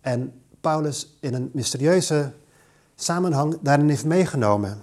En 0.01 0.41
Paulus 0.61 1.17
in 1.19 1.33
een 1.33 1.49
mysterieuze 1.53 2.31
samenhang 2.95 3.57
daarin 3.61 3.89
heeft 3.89 4.05
meegenomen. 4.05 4.81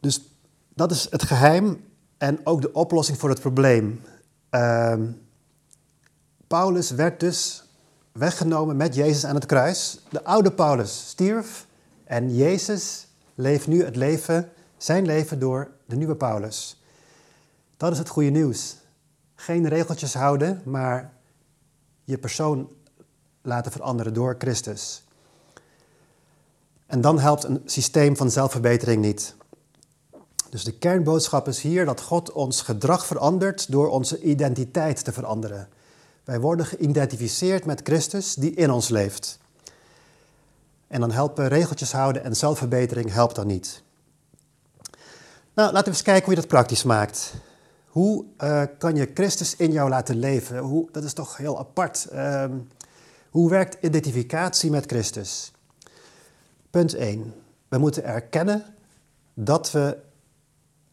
Dus 0.00 0.30
dat 0.74 0.90
is 0.90 1.06
het 1.10 1.22
geheim 1.22 1.84
en 2.18 2.40
ook 2.44 2.62
de 2.62 2.72
oplossing 2.72 3.18
voor 3.18 3.28
het 3.28 3.40
probleem. 3.40 4.02
Uh, 4.50 4.94
Paulus 6.46 6.90
werd 6.90 7.20
dus 7.20 7.64
weggenomen 8.12 8.76
met 8.76 8.94
Jezus 8.94 9.24
aan 9.24 9.34
het 9.34 9.46
kruis. 9.46 10.00
De 10.10 10.24
oude 10.24 10.52
Paulus 10.52 11.08
stierf 11.08 11.66
en 12.06 12.34
Jezus 12.36 13.06
leeft 13.34 13.66
nu 13.66 13.84
het 13.84 13.96
leven, 13.96 14.50
zijn 14.76 15.06
leven 15.06 15.38
door 15.38 15.70
de 15.86 15.96
nieuwe 15.96 16.16
Paulus. 16.16 16.82
Dat 17.76 17.92
is 17.92 17.98
het 17.98 18.08
goede 18.08 18.30
nieuws. 18.30 18.76
Geen 19.34 19.68
regeltjes 19.68 20.14
houden, 20.14 20.62
maar 20.64 21.12
je 22.04 22.18
persoon 22.18 22.68
laten 23.42 23.72
veranderen 23.72 24.14
door 24.14 24.34
Christus. 24.38 25.04
En 26.86 27.00
dan 27.00 27.18
helpt 27.18 27.44
een 27.44 27.62
systeem 27.64 28.16
van 28.16 28.30
zelfverbetering 28.30 29.02
niet. 29.02 29.34
Dus 30.50 30.64
de 30.64 30.78
kernboodschap 30.78 31.48
is 31.48 31.60
hier 31.60 31.84
dat 31.84 32.00
God 32.00 32.32
ons 32.32 32.62
gedrag 32.62 33.06
verandert 33.06 33.72
door 33.72 33.88
onze 33.88 34.20
identiteit 34.20 35.04
te 35.04 35.12
veranderen. 35.12 35.68
Wij 36.24 36.40
worden 36.40 36.66
geïdentificeerd 36.66 37.64
met 37.64 37.80
Christus 37.84 38.34
die 38.34 38.54
in 38.54 38.70
ons 38.70 38.88
leeft. 38.88 39.38
En 40.88 41.00
dan 41.00 41.10
helpen 41.10 41.48
regeltjes 41.48 41.92
houden 41.92 42.24
en 42.24 42.36
zelfverbetering 42.36 43.12
helpt 43.12 43.34
dan 43.34 43.46
niet. 43.46 43.82
Nou, 45.54 45.72
laten 45.72 45.84
we 45.84 45.90
eens 45.90 46.02
kijken 46.02 46.24
hoe 46.24 46.34
je 46.34 46.40
dat 46.40 46.48
praktisch 46.48 46.82
maakt. 46.82 47.34
Hoe 47.86 48.24
uh, 48.38 48.62
kan 48.78 48.96
je 48.96 49.10
Christus 49.14 49.56
in 49.56 49.72
jou 49.72 49.88
laten 49.88 50.18
leven? 50.18 50.58
Hoe, 50.58 50.88
dat 50.92 51.04
is 51.04 51.12
toch 51.12 51.36
heel 51.36 51.58
apart. 51.58 52.06
Uh, 52.12 52.44
hoe 53.30 53.50
werkt 53.50 53.84
identificatie 53.84 54.70
met 54.70 54.86
Christus? 54.86 55.52
Punt 56.70 56.94
1. 56.94 57.34
We 57.68 57.78
moeten 57.78 58.04
erkennen 58.04 58.64
dat 59.34 59.70
we 59.70 59.96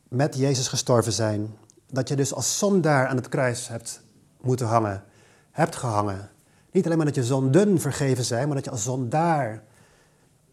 met 0.07 0.35
Jezus 0.35 0.67
gestorven 0.67 1.13
zijn. 1.13 1.55
Dat 1.89 2.07
je 2.07 2.15
dus 2.15 2.33
als 2.33 2.57
zondaar 2.57 3.07
aan 3.07 3.15
het 3.15 3.29
kruis 3.29 3.67
hebt 3.67 4.01
moeten 4.41 4.67
hangen, 4.67 5.03
hebt 5.51 5.75
gehangen. 5.75 6.29
Niet 6.71 6.85
alleen 6.85 6.97
maar 6.97 7.05
dat 7.05 7.15
je 7.15 7.23
zonden 7.23 7.79
vergeven 7.79 8.23
zijn, 8.23 8.45
maar 8.45 8.55
dat 8.55 8.65
je 8.65 8.71
als 8.71 8.83
zondaar 8.83 9.63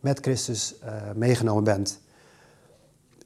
met 0.00 0.18
Christus 0.20 0.74
uh, 0.84 0.92
meegenomen 1.14 1.64
bent. 1.64 2.00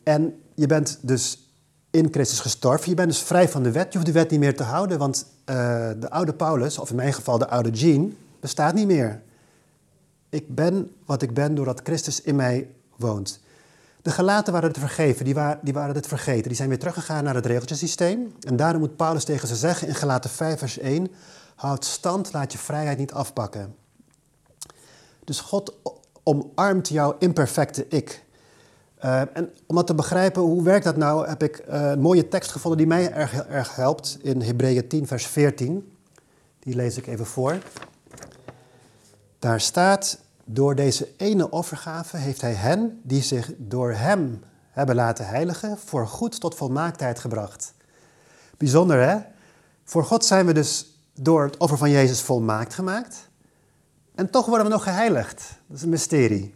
En 0.02 0.42
je 0.54 0.66
bent 0.66 0.98
dus 1.00 1.48
in 1.90 2.08
Christus 2.10 2.40
gestorven. 2.40 2.88
Je 2.88 2.94
bent 2.94 3.08
dus 3.08 3.22
vrij 3.22 3.48
van 3.48 3.62
de 3.62 3.70
wet. 3.70 3.92
Je 3.92 3.98
hoeft 3.98 4.12
de 4.12 4.18
wet 4.18 4.30
niet 4.30 4.40
meer 4.40 4.56
te 4.56 4.62
houden, 4.62 4.98
want 4.98 5.26
uh, 5.50 5.56
de 6.00 6.10
oude 6.10 6.32
Paulus, 6.32 6.78
of 6.78 6.90
in 6.90 6.96
mijn 6.96 7.12
geval 7.12 7.38
de 7.38 7.48
oude 7.48 7.70
Jean, 7.70 8.16
bestaat 8.40 8.74
niet 8.74 8.86
meer. 8.86 9.22
Ik 10.28 10.54
ben 10.54 10.90
wat 11.04 11.22
ik 11.22 11.34
ben 11.34 11.54
doordat 11.54 11.80
Christus 11.84 12.20
in 12.20 12.36
mij 12.36 12.68
woont. 12.96 13.40
De 14.02 14.10
gelaten 14.10 14.52
waren 14.52 14.68
het 14.68 14.78
vergeven, 14.78 15.24
die, 15.24 15.34
waren, 15.34 15.58
die 15.62 15.72
waren 15.74 15.94
het 15.94 16.06
vergeten. 16.06 16.48
Die 16.48 16.56
zijn 16.56 16.68
weer 16.68 16.78
teruggegaan 16.78 17.24
naar 17.24 17.34
het 17.34 17.46
regeltjesysteem. 17.46 18.32
En 18.40 18.56
daarom 18.56 18.80
moet 18.80 18.96
Paulus 18.96 19.24
tegen 19.24 19.48
ze 19.48 19.56
zeggen 19.56 19.88
in 19.88 19.94
gelaten 19.94 20.30
5 20.30 20.58
vers 20.58 20.78
1... 20.78 21.10
Houd 21.54 21.84
stand, 21.84 22.32
laat 22.32 22.52
je 22.52 22.58
vrijheid 22.58 22.98
niet 22.98 23.12
afpakken. 23.12 23.74
Dus 25.24 25.40
God 25.40 25.74
omarmt 26.24 26.88
jouw 26.88 27.16
imperfecte 27.18 27.86
ik. 27.88 28.24
Uh, 29.04 29.20
en 29.20 29.50
om 29.66 29.76
dat 29.76 29.86
te 29.86 29.94
begrijpen, 29.94 30.42
hoe 30.42 30.62
werkt 30.62 30.84
dat 30.84 30.96
nou, 30.96 31.28
heb 31.28 31.42
ik 31.42 31.64
uh, 31.68 31.90
een 31.90 32.00
mooie 32.00 32.28
tekst 32.28 32.50
gevonden 32.50 32.78
die 32.78 32.86
mij 32.86 33.12
erg, 33.12 33.46
erg 33.46 33.76
helpt 33.76 34.18
in 34.22 34.40
Hebreeën 34.40 34.88
10, 34.88 35.06
vers 35.06 35.26
14. 35.26 35.92
Die 36.58 36.74
lees 36.74 36.96
ik 36.96 37.06
even 37.06 37.26
voor. 37.26 37.58
Daar 39.38 39.60
staat, 39.60 40.18
door 40.44 40.74
deze 40.74 41.08
ene 41.16 41.50
offergave 41.50 42.16
heeft 42.16 42.40
hij 42.40 42.52
hen 42.52 43.00
die 43.02 43.22
zich 43.22 43.52
door 43.56 43.92
hem 43.92 44.42
hebben 44.70 44.94
laten 44.94 45.26
heiligen, 45.26 45.78
voor 45.78 46.06
goed 46.06 46.40
tot 46.40 46.54
volmaaktheid 46.54 47.18
gebracht. 47.18 47.74
Bijzonder 48.56 49.08
hè? 49.08 49.18
Voor 49.84 50.04
God 50.04 50.24
zijn 50.24 50.46
we 50.46 50.52
dus 50.52 50.98
door 51.14 51.42
het 51.42 51.56
offer 51.56 51.78
van 51.78 51.90
Jezus 51.90 52.20
volmaakt 52.20 52.74
gemaakt. 52.74 53.28
En 54.14 54.30
toch 54.30 54.46
worden 54.46 54.66
we 54.66 54.72
nog 54.72 54.82
geheiligd. 54.82 55.58
Dat 55.66 55.76
is 55.76 55.82
een 55.82 55.88
mysterie. 55.88 56.54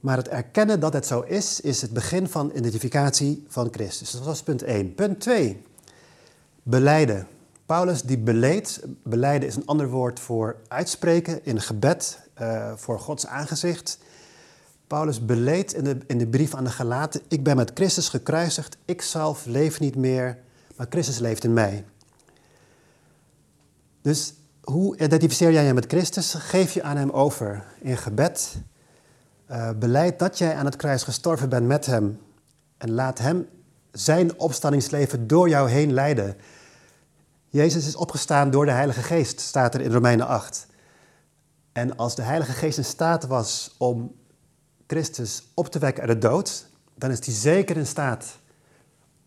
Maar 0.00 0.16
het 0.16 0.28
erkennen 0.28 0.80
dat 0.80 0.92
het 0.92 1.06
zo 1.06 1.20
is, 1.20 1.60
is 1.60 1.82
het 1.82 1.92
begin 1.92 2.28
van 2.28 2.52
identificatie 2.54 3.44
van 3.48 3.68
Christus. 3.70 4.10
Dat 4.10 4.24
was 4.24 4.42
punt 4.42 4.62
1. 4.62 4.94
Punt 4.94 5.20
2. 5.20 5.62
Beleiden. 6.62 7.26
Paulus 7.66 8.02
die 8.02 8.18
beleed, 8.18 8.80
beleiden 9.02 9.48
is 9.48 9.56
een 9.56 9.66
ander 9.66 9.88
woord 9.88 10.20
voor 10.20 10.56
uitspreken 10.68 11.44
in 11.44 11.60
gebed 11.60 12.20
uh, 12.40 12.72
voor 12.76 12.98
Gods 12.98 13.26
aangezicht. 13.26 13.98
Paulus 14.86 15.24
beleed 15.24 15.72
in 15.72 15.84
de, 15.84 15.98
in 16.06 16.18
de 16.18 16.26
brief 16.26 16.54
aan 16.54 16.64
de 16.64 16.70
Galaten, 16.70 17.20
ik 17.28 17.42
ben 17.42 17.56
met 17.56 17.70
Christus 17.74 18.08
gekruisigd, 18.08 18.76
ik 18.84 19.02
zelf 19.02 19.44
leef 19.44 19.80
niet 19.80 19.96
meer, 19.96 20.38
maar 20.76 20.86
Christus 20.90 21.18
leeft 21.18 21.44
in 21.44 21.52
mij. 21.52 21.84
Dus 24.02 24.34
hoe 24.64 24.96
identificeer 24.96 25.52
jij 25.52 25.64
je 25.64 25.74
met 25.74 25.86
Christus? 25.86 26.34
Geef 26.34 26.72
je 26.72 26.82
aan 26.82 26.96
Hem 26.96 27.10
over 27.10 27.64
in 27.80 27.96
gebed. 27.96 28.56
Uh, 29.50 29.70
beleid 29.78 30.18
dat 30.18 30.38
jij 30.38 30.54
aan 30.54 30.64
het 30.64 30.76
kruis 30.76 31.02
gestorven 31.02 31.48
bent 31.48 31.66
met 31.66 31.86
Hem. 31.86 32.20
En 32.78 32.90
laat 32.90 33.18
Hem 33.18 33.48
zijn 33.92 34.38
opstandingsleven 34.38 35.26
door 35.26 35.48
jou 35.48 35.70
heen 35.70 35.92
leiden. 35.92 36.36
Jezus 37.48 37.86
is 37.86 37.96
opgestaan 37.96 38.50
door 38.50 38.64
de 38.64 38.70
Heilige 38.70 39.02
Geest, 39.02 39.40
staat 39.40 39.74
er 39.74 39.80
in 39.80 39.92
Romeinen 39.92 40.26
8. 40.26 40.66
En 41.72 41.96
als 41.96 42.14
de 42.14 42.22
Heilige 42.22 42.52
Geest 42.52 42.78
in 42.78 42.84
staat 42.84 43.26
was 43.26 43.74
om 43.78 44.14
Christus 44.86 45.42
op 45.54 45.68
te 45.68 45.78
wekken 45.78 46.02
uit 46.02 46.12
de 46.12 46.28
dood, 46.28 46.66
dan 46.94 47.10
is 47.10 47.26
hij 47.26 47.34
zeker 47.34 47.76
in 47.76 47.86
staat 47.86 48.38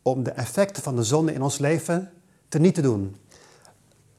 om 0.01 0.23
de 0.23 0.31
effecten 0.31 0.83
van 0.83 0.95
de 0.95 1.03
zonde 1.03 1.33
in 1.33 1.41
ons 1.41 1.57
leven 1.57 2.11
te 2.49 2.59
niet 2.59 2.75
te 2.75 2.81
doen. 2.81 3.15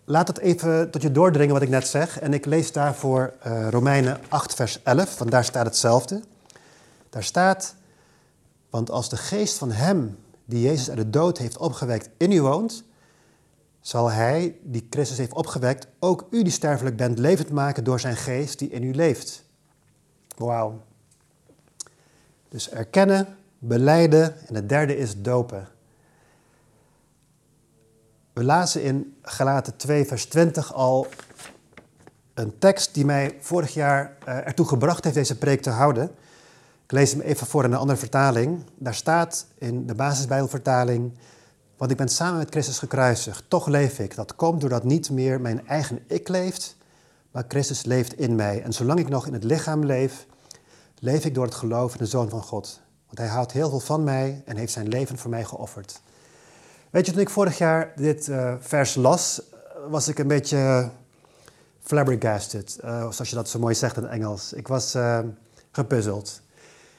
Laat 0.09 0.29
het 0.29 0.39
even 0.39 0.91
tot 0.91 1.03
je 1.03 1.13
doordringen 1.13 1.55
wat 1.55 1.63
ik 1.63 1.69
net 1.69 1.87
zeg. 1.87 2.21
En 2.21 2.33
ik 2.33 2.47
lees 2.47 2.73
daarvoor 2.73 3.33
uh, 3.47 3.69
Romeinen 3.69 4.21
8, 4.29 4.55
vers 4.55 4.83
11, 4.83 5.19
want 5.19 5.31
daar 5.31 5.45
staat 5.45 5.67
hetzelfde. 5.67 6.23
Daar 7.11 7.23
staat, 7.23 7.75
want 8.71 8.91
als 8.91 9.09
de 9.09 9.17
geest 9.17 9.59
van 9.59 9.71
hem 9.71 10.19
die 10.45 10.61
Jezus 10.61 10.89
uit 10.89 10.99
de 10.99 11.11
dood 11.11 11.39
heeft 11.39 11.57
opgewekt 11.57 12.09
in 12.17 12.33
u 12.33 12.43
woont, 12.43 12.85
zal 13.81 14.11
hij, 14.11 14.57
die 14.63 14.87
Christus 14.91 15.19
heeft 15.19 15.33
opgewekt, 15.33 15.87
ook 15.99 16.27
u 16.31 16.43
die 16.43 16.53
sterfelijk 16.53 16.97
bent 16.97 17.19
levend 17.19 17.51
maken 17.51 17.85
door 17.85 18.01
zijn 18.01 18.17
geest 18.17 18.59
die 18.59 18.71
in 18.71 18.83
u 18.83 18.95
leeft. 18.95 19.45
Wauw. 20.37 20.83
Dus 22.49 22.71
erkennen, 22.71 23.37
beleiden 23.59 24.49
en 24.49 24.55
het 24.55 24.69
derde 24.69 24.97
is 24.97 25.23
dopen. 25.23 25.69
We 28.39 28.45
lazen 28.45 28.83
in 28.83 29.17
Galaten 29.23 29.77
2, 29.77 30.07
vers 30.07 30.27
20 30.27 30.75
al 30.75 31.07
een 32.35 32.59
tekst 32.59 32.95
die 32.95 33.05
mij 33.05 33.37
vorig 33.41 33.75
jaar 33.75 34.17
uh, 34.29 34.47
ertoe 34.47 34.67
gebracht 34.67 35.05
heeft 35.05 35.17
deze 35.17 35.39
preek 35.39 35.63
te 35.63 35.71
houden. 35.71 36.05
Ik 36.85 36.93
lees 36.93 37.11
hem 37.11 37.21
even 37.21 37.47
voor 37.47 37.65
in 37.65 37.73
een 37.73 37.79
andere 37.79 37.99
vertaling. 37.99 38.65
Daar 38.75 38.95
staat 38.95 39.47
in 39.55 39.87
de 39.87 39.95
basisbijbelvertaling, 39.95 41.13
want 41.77 41.91
ik 41.91 41.97
ben 41.97 42.09
samen 42.09 42.39
met 42.39 42.51
Christus 42.51 42.79
gekruisigd, 42.79 43.45
toch 43.49 43.67
leef 43.67 43.99
ik. 43.99 44.15
Dat 44.15 44.37
komt 44.37 44.61
doordat 44.61 44.85
niet 44.85 45.11
meer 45.11 45.41
mijn 45.41 45.67
eigen 45.67 46.05
ik 46.07 46.29
leeft, 46.29 46.77
maar 47.31 47.45
Christus 47.49 47.85
leeft 47.85 48.19
in 48.19 48.35
mij. 48.35 48.63
En 48.63 48.73
zolang 48.73 48.99
ik 48.99 49.09
nog 49.09 49.27
in 49.27 49.33
het 49.33 49.45
lichaam 49.45 49.85
leef, 49.85 50.27
leef 50.99 51.25
ik 51.25 51.35
door 51.35 51.45
het 51.45 51.55
geloof 51.55 51.93
in 51.93 51.99
de 51.99 52.07
Zoon 52.07 52.29
van 52.29 52.43
God. 52.43 52.81
Want 53.07 53.19
hij 53.19 53.29
houdt 53.29 53.53
heel 53.53 53.71
veel 53.71 53.81
van 53.81 54.05
mij 54.05 54.43
en 54.45 54.57
heeft 54.57 54.73
zijn 54.73 54.89
leven 54.89 55.19
voor 55.19 55.31
mij 55.31 55.45
geofferd. 55.45 56.01
Weet 56.91 57.07
je, 57.07 57.13
toen 57.13 57.21
ik 57.21 57.31
vorig 57.31 57.59
jaar 57.59 57.93
dit 57.97 58.29
uh, 58.29 58.55
vers 58.61 58.95
las, 58.95 59.43
was 59.89 60.09
ik 60.09 60.19
een 60.19 60.27
beetje 60.27 60.91
flabbergasted, 61.83 62.79
uh, 62.85 63.11
zoals 63.11 63.31
je 63.31 63.35
dat 63.35 63.49
zo 63.49 63.59
mooi 63.59 63.75
zegt 63.75 63.97
in 63.97 64.03
het 64.03 64.13
Engels. 64.13 64.53
Ik 64.53 64.69
was 64.69 64.95
uh, 64.95 65.19
gepuzzeld. 65.71 66.43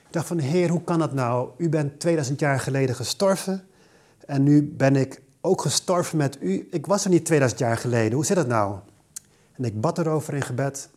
Ik 0.08 0.14
dacht 0.14 0.28
van, 0.28 0.38
heer, 0.38 0.70
hoe 0.70 0.84
kan 0.84 1.00
dat 1.00 1.14
nou? 1.14 1.50
U 1.58 1.70
bent 1.70 2.00
2000 2.00 2.40
jaar 2.40 2.60
geleden 2.60 2.96
gestorven 2.96 3.64
en 4.26 4.44
nu 4.44 4.74
ben 4.78 4.96
ik 4.96 5.22
ook 5.42 5.62
gestorven 5.62 6.18
met 6.18 6.38
u. 6.42 6.68
Ik 6.72 6.86
was 6.86 7.04
er 7.04 7.10
niet 7.10 7.26
2000 7.26 7.60
jaar 7.60 7.78
geleden, 7.78 8.14
hoe 8.14 8.26
zit 8.26 8.36
dat 8.36 8.48
nou? 8.48 8.76
En 9.56 9.64
ik 9.64 9.82
bad 9.82 9.98
erover 9.98 10.34
in 10.34 10.42
gebed. 10.42 10.90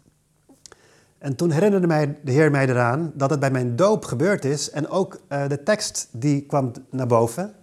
En 1.18 1.36
toen 1.36 1.50
herinnerde 1.50 1.86
mij 1.86 2.18
de 2.22 2.32
Heer 2.32 2.50
mij 2.50 2.68
eraan 2.68 3.12
dat 3.14 3.30
het 3.30 3.40
bij 3.40 3.50
mijn 3.50 3.76
doop 3.76 4.04
gebeurd 4.04 4.44
is. 4.44 4.70
En 4.70 4.88
ook 4.88 5.20
de 5.28 5.62
tekst 5.64 6.08
die 6.10 6.42
kwam 6.42 6.72
naar 6.90 7.06
boven, 7.06 7.54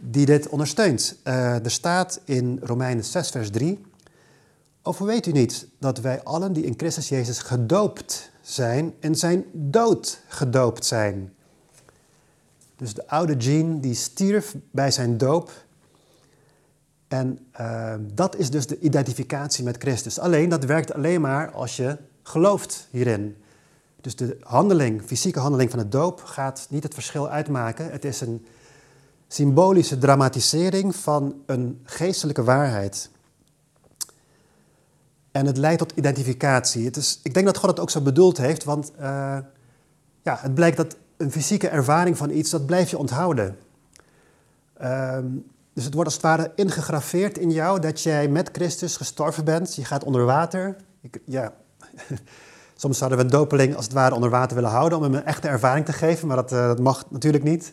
die 0.00 0.26
dit 0.26 0.48
ondersteunt. 0.48 1.16
Uh, 1.24 1.64
er 1.64 1.70
staat 1.70 2.20
in 2.24 2.60
Romeinen 2.62 3.04
6, 3.04 3.30
vers 3.30 3.50
3. 3.50 3.86
Of 4.82 4.98
weet 4.98 5.26
u 5.26 5.32
niet 5.32 5.66
dat 5.78 5.98
wij 5.98 6.22
allen 6.22 6.52
die 6.52 6.64
in 6.64 6.74
Christus 6.76 7.08
Jezus 7.08 7.38
gedoopt 7.38 8.30
zijn, 8.40 8.94
in 9.00 9.14
zijn 9.14 9.44
dood 9.52 10.20
gedoopt 10.28 10.84
zijn? 10.84 11.32
Dus 12.76 12.94
de 12.94 13.08
oude 13.08 13.36
Jean 13.36 13.80
die 13.80 13.94
stierf 13.94 14.56
bij 14.70 14.90
zijn 14.90 15.18
doop. 15.18 15.50
En 17.08 17.38
uh, 17.60 17.94
dat 18.14 18.36
is 18.36 18.50
dus 18.50 18.66
de 18.66 18.78
identificatie 18.78 19.64
met 19.64 19.76
Christus. 19.78 20.18
Alleen 20.18 20.48
dat 20.48 20.64
werkt 20.64 20.94
alleen 20.94 21.20
maar 21.20 21.50
als 21.50 21.76
je 21.76 21.96
gelooft 22.22 22.88
hierin. 22.90 23.36
Dus 24.00 24.16
de 24.16 24.36
handeling, 24.42 25.02
fysieke 25.02 25.38
handeling 25.38 25.70
van 25.70 25.78
het 25.78 25.92
doop 25.92 26.22
gaat 26.22 26.66
niet 26.70 26.82
het 26.82 26.94
verschil 26.94 27.28
uitmaken. 27.28 27.90
Het 27.90 28.04
is 28.04 28.20
een 28.20 28.46
symbolische 29.28 29.98
dramatisering 29.98 30.96
van 30.96 31.42
een 31.46 31.80
geestelijke 31.84 32.44
waarheid. 32.44 33.10
En 35.30 35.46
het 35.46 35.56
leidt 35.56 35.78
tot 35.78 35.92
identificatie. 35.94 36.84
Het 36.84 36.96
is, 36.96 37.20
ik 37.22 37.34
denk 37.34 37.46
dat 37.46 37.56
God 37.56 37.70
het 37.70 37.80
ook 37.80 37.90
zo 37.90 38.00
bedoeld 38.00 38.38
heeft, 38.38 38.64
want 38.64 38.92
uh, 39.00 39.38
ja, 40.22 40.38
het 40.40 40.54
blijkt 40.54 40.76
dat 40.76 40.96
een 41.16 41.30
fysieke 41.30 41.68
ervaring 41.68 42.16
van 42.16 42.30
iets, 42.30 42.50
dat 42.50 42.66
blijf 42.66 42.90
je 42.90 42.98
onthouden. 42.98 43.58
Uh, 44.82 45.18
dus 45.72 45.84
het 45.84 45.94
wordt 45.94 46.08
als 46.08 46.22
het 46.22 46.26
ware 46.26 46.52
ingegraveerd 46.54 47.38
in 47.38 47.50
jou 47.50 47.80
dat 47.80 48.02
jij 48.02 48.28
met 48.28 48.48
Christus 48.52 48.96
gestorven 48.96 49.44
bent. 49.44 49.74
Je 49.74 49.84
gaat 49.84 50.04
onder 50.04 50.24
water. 50.24 50.76
Ik, 51.00 51.20
ja, 51.24 51.52
Soms 52.76 52.98
zouden 52.98 53.18
we 53.18 53.24
een 53.24 53.30
dopeling 53.30 53.76
als 53.76 53.84
het 53.84 53.94
ware 53.94 54.14
onder 54.14 54.30
water 54.30 54.56
willen 54.56 54.70
houden 54.70 54.98
om 54.98 55.04
hem 55.04 55.14
een 55.14 55.24
echte 55.24 55.48
ervaring 55.48 55.84
te 55.84 55.92
geven, 55.92 56.26
maar 56.28 56.36
dat, 56.36 56.52
uh, 56.52 56.66
dat 56.66 56.78
mag 56.78 57.04
natuurlijk 57.10 57.44
niet. 57.44 57.72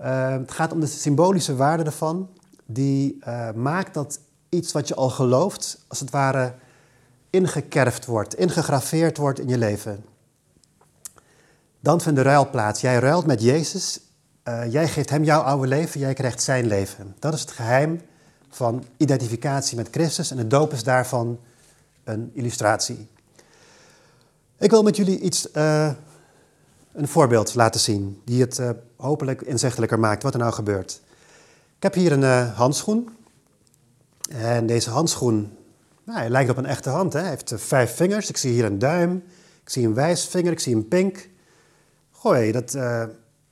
Uh, 0.00 0.30
het 0.30 0.50
gaat 0.50 0.72
om 0.72 0.80
de 0.80 0.86
symbolische 0.86 1.56
waarde 1.56 1.84
ervan, 1.84 2.28
die 2.66 3.16
uh, 3.26 3.52
maakt 3.52 3.94
dat 3.94 4.20
iets 4.48 4.72
wat 4.72 4.88
je 4.88 4.94
al 4.94 5.10
gelooft, 5.10 5.84
als 5.88 6.00
het 6.00 6.10
ware 6.10 6.54
ingekerfd 7.30 8.06
wordt, 8.06 8.34
ingegraveerd 8.34 9.16
wordt 9.16 9.38
in 9.38 9.48
je 9.48 9.58
leven. 9.58 10.04
Dan 11.80 12.00
vindt 12.00 12.18
de 12.18 12.24
ruil 12.24 12.50
plaats. 12.50 12.80
Jij 12.80 12.98
ruilt 12.98 13.26
met 13.26 13.42
Jezus, 13.42 14.00
jij 14.68 14.88
geeft 14.88 15.10
hem 15.10 15.24
jouw 15.24 15.40
oude 15.40 15.66
leven, 15.66 16.00
jij 16.00 16.14
krijgt 16.14 16.42
zijn 16.42 16.66
leven. 16.66 17.14
Dat 17.18 17.34
is 17.34 17.40
het 17.40 17.50
geheim 17.50 18.00
van 18.48 18.84
identificatie 18.96 19.76
met 19.76 19.88
Christus 19.90 20.30
en 20.30 20.36
de 20.36 20.46
doop 20.46 20.72
is 20.72 20.82
daarvan 20.82 21.38
een 22.04 22.30
illustratie. 22.34 23.08
Ik 24.58 24.70
wil 24.70 24.82
met 24.82 24.96
jullie 24.96 25.20
iets, 25.20 25.48
uh, 25.52 25.90
een 26.94 27.08
voorbeeld 27.08 27.54
laten 27.54 27.80
zien, 27.80 28.20
die 28.24 28.40
het 28.40 28.58
uh, 28.58 28.70
hopelijk 28.96 29.42
inzichtelijker 29.42 29.98
maakt 29.98 30.22
wat 30.22 30.32
er 30.34 30.40
nou 30.40 30.52
gebeurt. 30.52 31.00
Ik 31.76 31.82
heb 31.82 31.94
hier 31.94 32.12
een 32.12 32.22
uh, 32.22 32.56
handschoen. 32.56 33.08
En 34.28 34.66
deze 34.66 34.90
handschoen 34.90 35.56
nou, 36.04 36.18
hij 36.18 36.28
lijkt 36.28 36.50
op 36.50 36.56
een 36.56 36.66
echte 36.66 36.90
hand. 36.90 37.12
Hè? 37.12 37.20
Hij 37.20 37.28
heeft 37.28 37.52
vijf 37.56 37.96
vingers. 37.96 38.28
Ik 38.28 38.36
zie 38.36 38.52
hier 38.52 38.64
een 38.64 38.78
duim. 38.78 39.22
Ik 39.62 39.68
zie 39.68 39.86
een 39.86 39.94
wijsvinger. 39.94 40.52
Ik 40.52 40.60
zie 40.60 40.74
een 40.74 40.88
pink. 40.88 41.28
Gooi, 42.12 42.52
dat, 42.52 42.70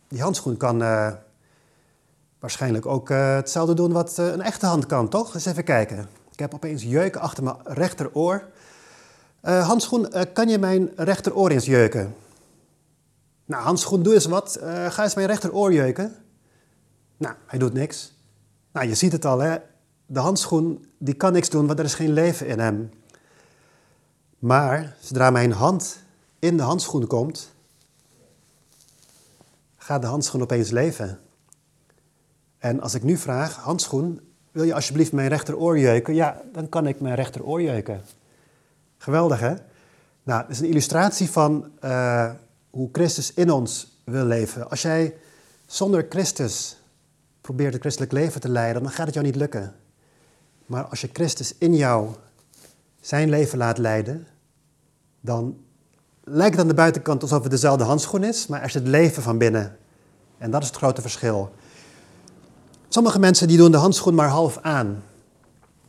die 0.08 0.22
handschoen 0.22 0.56
kan 0.56 0.78
waarschijnlijk 2.38 2.86
ook 2.86 3.08
hetzelfde 3.08 3.74
doen 3.74 3.92
wat 3.92 4.18
een 4.18 4.42
echte 4.42 4.66
hand 4.66 4.86
kan, 4.86 5.08
toch? 5.08 5.34
Eens 5.34 5.46
even 5.46 5.64
kijken. 5.64 6.08
Ik 6.32 6.38
heb 6.38 6.54
opeens 6.54 6.82
jeuken 6.82 7.20
achter 7.20 7.44
mijn 7.44 7.56
rechteroor. 7.64 8.44
Handschoen, 9.40 10.12
kan 10.32 10.48
je 10.48 10.58
mijn 10.58 10.90
rechteroor 10.96 11.50
eens 11.50 11.66
jeuken? 11.66 12.14
Nou, 13.44 13.62
handschoen, 13.62 14.02
doe 14.02 14.14
eens 14.14 14.24
wat. 14.24 14.58
Uh, 14.62 14.90
ga 14.90 15.02
eens 15.02 15.14
mijn 15.14 15.26
rechteroor 15.26 15.72
jeuken. 15.72 16.16
Nou, 17.16 17.34
hij 17.46 17.58
doet 17.58 17.72
niks. 17.72 18.12
Nou, 18.72 18.88
je 18.88 18.94
ziet 18.94 19.12
het 19.12 19.24
al, 19.24 19.38
hè. 19.38 19.56
De 20.06 20.20
handschoen, 20.20 20.86
die 20.98 21.14
kan 21.14 21.32
niks 21.32 21.50
doen, 21.50 21.66
want 21.66 21.78
er 21.78 21.84
is 21.84 21.94
geen 21.94 22.12
leven 22.12 22.46
in 22.46 22.58
hem. 22.58 22.90
Maar, 24.38 24.96
zodra 25.00 25.30
mijn 25.30 25.52
hand 25.52 25.98
in 26.38 26.56
de 26.56 26.62
handschoen 26.62 27.06
komt, 27.06 27.54
gaat 29.76 30.02
de 30.02 30.08
handschoen 30.08 30.42
opeens 30.42 30.70
leven. 30.70 31.20
En 32.58 32.80
als 32.80 32.94
ik 32.94 33.02
nu 33.02 33.16
vraag, 33.16 33.56
handschoen, 33.56 34.20
wil 34.50 34.64
je 34.64 34.74
alsjeblieft 34.74 35.12
mijn 35.12 35.28
rechteroor 35.28 35.78
jeuken? 35.78 36.14
Ja, 36.14 36.42
dan 36.52 36.68
kan 36.68 36.86
ik 36.86 37.00
mijn 37.00 37.14
rechteroor 37.14 37.62
jeuken. 37.62 38.02
Geweldig, 38.98 39.40
hè? 39.40 39.54
Nou, 40.22 40.40
het 40.40 40.50
is 40.50 40.60
een 40.60 40.68
illustratie 40.68 41.30
van 41.30 41.70
uh, 41.84 42.30
hoe 42.72 42.88
Christus 42.92 43.34
in 43.34 43.50
ons 43.50 44.00
wil 44.04 44.24
leven. 44.24 44.70
Als 44.70 44.82
jij 44.82 45.14
zonder 45.66 46.06
Christus 46.08 46.76
probeert 47.40 47.72
het 47.72 47.80
christelijk 47.80 48.12
leven 48.12 48.40
te 48.40 48.48
leiden, 48.48 48.82
dan 48.82 48.92
gaat 48.92 49.06
het 49.06 49.14
jou 49.14 49.26
niet 49.26 49.36
lukken. 49.36 49.74
Maar 50.66 50.84
als 50.84 51.00
je 51.00 51.08
Christus 51.12 51.54
in 51.58 51.74
jou 51.74 52.08
zijn 53.00 53.30
leven 53.30 53.58
laat 53.58 53.78
leiden, 53.78 54.26
dan 55.20 55.56
lijkt 56.24 56.52
het 56.52 56.60
aan 56.60 56.68
de 56.68 56.74
buitenkant 56.74 57.22
alsof 57.22 57.42
het 57.42 57.50
dezelfde 57.50 57.84
handschoen 57.84 58.24
is, 58.24 58.46
maar 58.46 58.62
er 58.62 58.70
zit 58.70 58.86
leven 58.86 59.22
van 59.22 59.38
binnen. 59.38 59.76
En 60.38 60.50
dat 60.50 60.62
is 60.62 60.68
het 60.68 60.76
grote 60.76 61.00
verschil. 61.00 61.52
Sommige 62.88 63.18
mensen 63.18 63.48
die 63.48 63.56
doen 63.56 63.70
de 63.70 63.76
handschoen 63.76 64.14
maar 64.14 64.28
half 64.28 64.58
aan. 64.58 65.02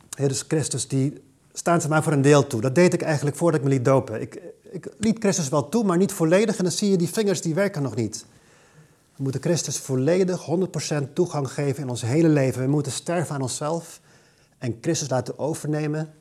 dus 0.10 0.43
Christus 0.48 0.88
die 0.88 1.24
staan 1.54 1.82
ze 1.82 1.88
maar 1.88 2.04
voor 2.04 2.13
een 2.13 2.22
deel 2.22 2.48
toe. 2.48 2.62
Dat 2.62 2.76
deed 2.76 2.93
ik 2.93 3.02
eigenlijk 3.02 3.36
voordat 3.36 3.60
ik 3.60 3.65
me 3.65 3.74
liet 3.74 3.86
dopen. 3.86 4.22
Ik, 4.22 4.41
ik 4.73 4.88
liet 4.97 5.19
Christus 5.19 5.49
wel 5.49 5.69
toe, 5.69 5.83
maar 5.83 5.97
niet 5.97 6.12
volledig. 6.12 6.57
En 6.57 6.63
dan 6.63 6.73
zie 6.73 6.91
je 6.91 6.97
die 6.97 7.09
vingers, 7.09 7.41
die 7.41 7.53
werken 7.53 7.81
nog 7.81 7.95
niet. 7.95 8.25
We 9.15 9.23
moeten 9.23 9.41
Christus 9.41 9.77
volledig, 9.77 10.45
100% 11.01 11.13
toegang 11.13 11.51
geven 11.51 11.83
in 11.83 11.89
ons 11.89 12.01
hele 12.01 12.27
leven. 12.27 12.62
We 12.62 12.67
moeten 12.67 12.91
sterven 12.91 13.36
aan 13.36 13.41
onszelf 13.41 13.99
en 14.57 14.77
Christus 14.81 15.09
laten 15.09 15.39
overnemen. 15.39 16.13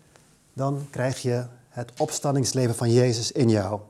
Dan 0.52 0.86
krijg 0.90 1.22
je 1.22 1.46
het 1.68 1.92
opstandingsleven 1.98 2.74
van 2.74 2.92
Jezus 2.92 3.32
in 3.32 3.48
jou. 3.48 3.80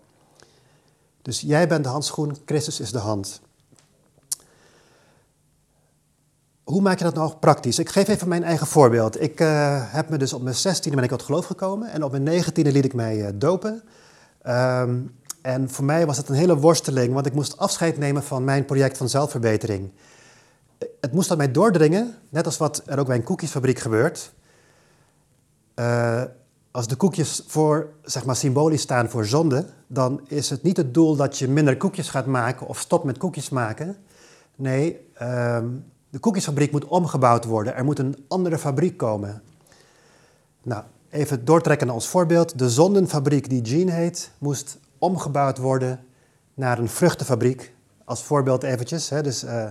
Dus 1.23 1.41
jij 1.41 1.69
bent 1.69 1.85
de 1.85 1.91
handschoen, 1.91 2.37
Christus 2.45 2.81
is 2.81 2.93
de 2.93 2.99
hand. 2.99 3.41
hoe 6.73 6.81
maak 6.81 6.99
je 6.99 7.05
dat 7.05 7.15
nou 7.15 7.33
praktisch? 7.41 7.79
Ik 7.79 7.89
geef 7.89 8.09
even 8.09 8.29
mijn 8.29 8.45
eigen 8.45 8.67
voorbeeld. 8.67 9.21
Ik 9.21 9.41
uh, 9.41 9.93
heb 9.93 10.09
me 10.09 10.17
dus 10.17 10.33
op 10.33 10.43
mijn 10.43 10.55
16e 10.55 10.91
ben 10.95 11.03
ik 11.03 11.11
tot 11.11 11.23
geloof 11.23 11.47
gekomen 11.47 11.89
en 11.89 12.05
op 12.05 12.13
mijn 12.13 12.45
19e 12.45 12.53
liet 12.73 12.85
ik 12.85 12.95
mij 12.95 13.17
uh, 13.17 13.29
dopen. 13.35 13.83
Um, 14.47 15.21
en 15.43 15.71
voor 15.71 15.85
mij 15.85 16.07
was 16.07 16.17
het 16.17 16.29
een 16.29 16.35
hele 16.35 16.57
worsteling, 16.57 17.15
want 17.15 17.27
ik 17.27 17.35
moest 17.35 17.57
afscheid 17.57 17.99
nemen 17.99 18.23
van 18.23 18.45
mijn 18.45 18.65
project 18.65 18.97
van 18.97 19.09
zelfverbetering. 19.09 19.91
Het 21.01 21.13
moest 21.13 21.31
aan 21.31 21.37
mij 21.37 21.51
doordringen, 21.51 22.15
net 22.29 22.47
als 22.47 22.57
wat 22.57 22.83
er 22.87 22.99
ook 22.99 23.07
bij 23.07 23.17
een 23.17 23.23
koekjesfabriek 23.23 23.79
gebeurt. 23.79 24.33
eh, 25.75 26.23
als 26.71 26.87
de 26.87 26.97
koekjes 26.97 27.45
voor, 27.47 27.89
zeg 28.03 28.25
maar, 28.25 28.37
symbolisch 28.37 28.81
staan 28.81 29.09
voor 29.09 29.27
zonde, 29.27 29.67
dan 29.87 30.21
is 30.27 30.51
het 30.51 30.63
niet 30.63 30.77
het 30.77 30.95
doel 30.95 31.17
dat 31.17 31.39
je 31.39 31.49
minder 31.49 31.77
koekjes 31.77 32.09
gaat 32.09 32.27
maken 32.27 32.67
of 32.67 32.79
stopt 32.79 33.05
met 33.05 33.19
koekjes 33.19 33.49
maken. 33.49 33.97
Nee, 34.57 35.09
ehm, 35.15 35.67
de 36.11 36.19
koekjesfabriek 36.19 36.73
moet 36.73 36.85
omgebouwd 36.85 37.45
worden. 37.45 37.75
Er 37.75 37.85
moet 37.85 37.99
een 37.99 38.25
andere 38.29 38.59
fabriek 38.59 38.97
komen. 38.97 39.43
Nou, 40.63 40.83
even 41.13 41.45
doortrekken 41.45 41.91
ons 41.91 42.09
voorbeeld. 42.09 42.59
De 42.59 42.71
zondenfabriek 42.71 43.49
die 43.49 43.63
Jean 43.63 43.89
heet, 43.89 44.31
moest 44.39 44.79
omgebouwd 44.99 45.59
worden 45.59 46.05
naar 46.55 46.79
een 46.79 46.89
vruchtenfabriek. 46.89 47.73
Als 48.05 48.23
voorbeeld 48.23 48.63
eventjes. 48.63 49.09
Hè. 49.09 49.23
Dus 49.23 49.45
uh, 49.45 49.67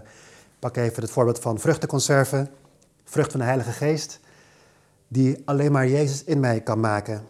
pak 0.60 0.77
even 0.77 1.01
het 1.01 1.12
voorbeeld 1.12 1.39
van 1.39 1.60
vruchtenconserven. 1.60 2.49
Vrucht 3.04 3.32
van 3.32 3.39
de 3.39 3.45
Heilige 3.45 3.71
Geest. 3.71 4.19
Die 5.08 5.41
alleen 5.45 5.71
maar 5.71 5.88
Jezus 5.88 6.23
in 6.23 6.39
mij 6.39 6.62
kan 6.62 6.80
maken. 6.80 7.21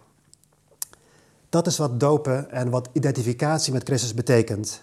Dat 1.50 1.68
is 1.68 1.78
wat 1.78 2.00
dopen 2.00 2.52
en 2.52 2.70
wat 2.70 2.90
identificatie 2.94 3.74
met 3.74 3.84
Christus 3.84 4.14
betekent. 4.14 4.82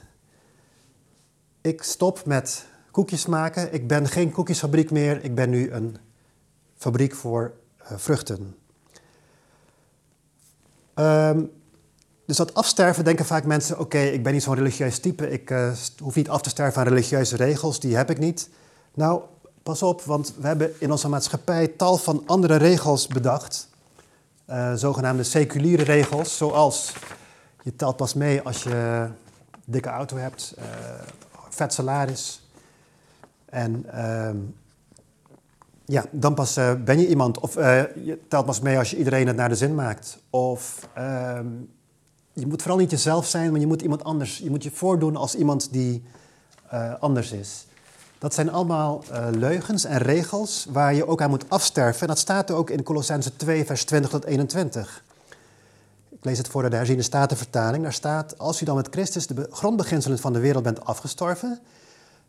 Ik 1.61 1.83
stop 1.83 2.27
met 2.27 2.67
koekjes 2.91 3.27
maken. 3.27 3.73
Ik 3.73 3.87
ben 3.87 4.09
geen 4.09 4.31
koekjesfabriek 4.31 4.91
meer. 4.91 5.25
Ik 5.25 5.35
ben 5.35 5.51
nu 5.51 5.71
een 5.71 5.97
fabriek 6.77 7.15
voor 7.15 7.53
uh, 7.83 7.99
vruchten. 7.99 8.57
Um, 10.99 11.51
dus 12.27 12.37
dat 12.37 12.55
afsterven 12.55 13.05
denken 13.05 13.25
vaak 13.25 13.45
mensen: 13.45 13.79
oké, 13.79 13.99
ik 13.99 14.23
ben 14.23 14.33
niet 14.33 14.43
zo'n 14.43 14.55
religieus 14.55 14.99
type. 14.99 15.31
Ik 15.31 15.51
uh, 15.51 15.71
hoef 15.99 16.15
niet 16.15 16.29
af 16.29 16.43
te 16.43 16.49
sterven 16.49 16.81
aan 16.81 16.89
religieuze 16.89 17.37
regels. 17.37 17.81
Die 17.81 17.97
heb 17.97 18.11
ik 18.11 18.19
niet. 18.19 18.49
Nou, 18.95 19.23
pas 19.63 19.83
op, 19.83 20.03
want 20.03 20.35
we 20.41 20.47
hebben 20.47 20.81
in 20.81 20.91
onze 20.91 21.09
maatschappij 21.09 21.69
tal 21.69 21.97
van 21.97 22.23
andere 22.27 22.57
regels 22.57 23.07
bedacht. 23.07 23.69
Uh, 24.51 24.75
zogenaamde 24.75 25.23
seculiere 25.23 25.83
regels, 25.83 26.37
zoals 26.37 26.93
je 27.63 27.77
telt 27.77 27.97
pas 27.97 28.15
mee 28.15 28.43
als 28.43 28.63
je 28.63 29.09
dikke 29.65 29.89
auto 29.89 30.17
hebt, 30.17 30.55
uh, 30.59 30.65
vet 31.49 31.73
salaris. 31.73 32.49
En 33.45 33.87
uh, 33.95 34.31
ja, 35.91 36.05
dan 36.11 36.35
pas 36.35 36.59
uh, 36.59 36.73
ben 36.85 37.01
je 37.01 37.09
iemand. 37.09 37.41
Of 37.41 37.55
je 37.55 38.19
telt 38.29 38.47
pas 38.47 38.61
mee 38.61 38.79
als 38.79 38.91
je 38.91 38.97
iedereen 38.97 39.27
het 39.27 39.37
naar 39.37 39.49
de 39.49 39.55
zin 39.55 39.75
maakt. 39.75 40.19
Of 40.31 40.89
ehm, 40.95 41.47
je 42.33 42.47
moet 42.47 42.63
vooral 42.63 42.81
niet 42.81 42.91
jezelf 42.91 43.27
zijn, 43.27 43.51
maar 43.51 43.61
je 43.61 43.67
moet 43.67 43.83
iemand 43.83 44.05
anders. 44.05 44.39
Je 44.39 44.51
moet 44.51 44.63
je 44.63 44.71
voordoen 44.71 45.17
als 45.17 45.35
iemand 45.35 45.73
die 45.73 46.03
anders 47.01 47.33
is. 47.33 47.67
Dat 48.19 48.35
zijn 48.35 48.51
allemaal 48.51 49.05
leugens 49.31 49.85
en 49.85 49.99
regels 49.99 50.67
waar 50.71 50.95
je 50.95 51.07
ook 51.07 51.23
aan 51.23 51.31
moet 51.31 51.51
afsterven. 51.51 52.01
En 52.01 52.07
dat 52.07 52.19
staat 52.19 52.51
er 52.51 52.57
ook 52.57 52.71
in 52.71 52.83
Colossense 52.83 53.37
2, 53.37 53.65
vers 53.65 53.85
20 53.85 54.11
tot 54.11 54.25
21. 54.25 55.03
Ik 56.19 56.25
lees 56.25 56.39
het 56.39 56.49
voor 56.49 56.71
de 56.71 56.77
herziene 56.77 57.03
statenvertaling. 57.03 57.83
Daar 57.83 57.93
staat, 57.93 58.39
als 58.39 58.63
u 58.63 58.65
dan 58.65 58.77
met 58.77 58.89
Christus 58.91 59.27
de 59.27 59.49
grondbeginselen 59.51 60.19
van 60.19 60.33
de 60.33 60.39
wereld 60.39 60.63
bent 60.63 60.85
afgestorven, 60.85 61.61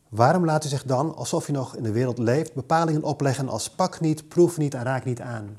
waarom 0.10 0.46
laat 0.46 0.66
u 0.66 0.68
zich 0.68 0.84
dan, 0.84 1.16
alsof 1.16 1.48
u 1.48 1.52
nog 1.52 1.76
in 1.76 1.84
de 1.84 1.92
wereld 1.92 2.18
leeft, 2.18 2.54
bepalingen 2.54 3.04
opleggen 3.04 3.50
als 3.50 3.70
pak 3.70 4.00
niet, 4.00 4.28
proef 4.28 4.58
niet 4.58 4.74
en 4.74 4.84
raak 4.84 5.06
niet 5.06 5.22
aan? 5.22 5.56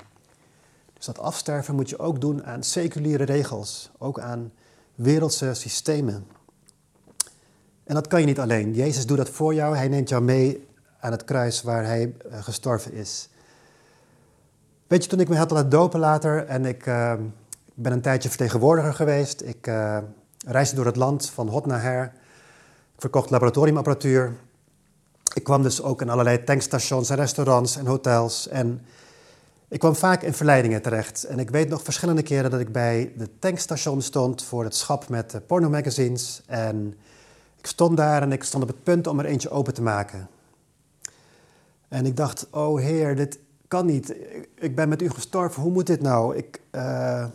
Dus 0.93 1.05
dat 1.05 1.19
afsterven 1.19 1.75
moet 1.75 1.89
je 1.89 1.99
ook 1.99 2.21
doen 2.21 2.43
aan 2.43 2.63
seculiere 2.63 3.23
regels, 3.23 3.91
ook 3.97 4.19
aan 4.19 4.51
wereldse 4.95 5.53
systemen. 5.53 6.25
En 7.83 7.93
dat 7.93 8.07
kan 8.07 8.19
je 8.19 8.25
niet 8.25 8.39
alleen. 8.39 8.73
Jezus 8.73 9.05
doet 9.05 9.17
dat 9.17 9.29
voor 9.29 9.53
jou. 9.53 9.75
Hij 9.75 9.87
neemt 9.87 10.09
jou 10.09 10.23
mee 10.23 10.67
aan 10.99 11.11
het 11.11 11.23
kruis 11.23 11.61
waar 11.61 11.85
hij 11.85 12.15
uh, 12.25 12.43
gestorven 12.43 12.93
is. 12.93 13.29
Weet 14.87 15.03
je, 15.03 15.09
toen 15.09 15.19
ik 15.19 15.29
me 15.29 15.35
had 15.37 15.51
laten 15.51 15.69
dopen 15.69 15.99
later 15.99 16.45
en 16.45 16.65
ik 16.65 16.85
uh, 16.85 17.13
ben 17.73 17.91
een 17.91 18.01
tijdje 18.01 18.29
vertegenwoordiger 18.29 18.93
geweest. 18.93 19.41
Ik 19.41 19.67
uh, 19.67 19.97
reisde 20.45 20.75
door 20.75 20.85
het 20.85 20.95
land 20.95 21.29
van 21.29 21.47
hot 21.47 21.65
naar 21.65 21.81
her. 21.81 22.13
Verkocht 23.01 23.29
laboratoriumapparatuur. 23.29 24.35
Ik 25.33 25.43
kwam 25.43 25.61
dus 25.61 25.81
ook 25.81 26.01
in 26.01 26.09
allerlei 26.09 26.43
tankstations 26.43 27.09
en 27.09 27.15
restaurants 27.15 27.77
en 27.77 27.85
hotels. 27.85 28.47
En 28.47 28.85
ik 29.67 29.79
kwam 29.79 29.95
vaak 29.95 30.21
in 30.21 30.33
verleidingen 30.33 30.81
terecht. 30.81 31.23
En 31.23 31.39
ik 31.39 31.49
weet 31.49 31.69
nog 31.69 31.83
verschillende 31.83 32.21
keren 32.21 32.51
dat 32.51 32.59
ik 32.59 32.71
bij 32.71 33.13
de 33.17 33.29
tankstation 33.39 34.01
stond 34.01 34.43
voor 34.43 34.63
het 34.63 34.75
schap 34.75 35.09
met 35.09 35.41
pornomagazines. 35.47 36.41
En 36.45 36.95
ik 37.57 37.65
stond 37.65 37.97
daar 37.97 38.21
en 38.21 38.31
ik 38.31 38.43
stond 38.43 38.63
op 38.63 38.69
het 38.69 38.83
punt 38.83 39.07
om 39.07 39.19
er 39.19 39.25
eentje 39.25 39.49
open 39.49 39.73
te 39.73 39.81
maken. 39.81 40.29
En 41.87 42.05
ik 42.05 42.17
dacht, 42.17 42.47
oh 42.51 42.79
heer, 42.79 43.15
dit 43.15 43.39
kan 43.67 43.85
niet. 43.85 44.15
Ik 44.55 44.75
ben 44.75 44.89
met 44.89 45.01
u 45.01 45.09
gestorven, 45.09 45.61
hoe 45.61 45.71
moet 45.71 45.87
dit 45.87 46.01
nou? 46.01 46.35
Ik, 46.35 46.61
uh, 46.71 47.25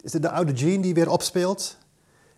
is 0.00 0.12
dit 0.12 0.22
de 0.22 0.30
oude 0.30 0.52
Jean 0.52 0.80
die 0.80 0.94
weer 0.94 1.10
opspeelt? 1.10 1.76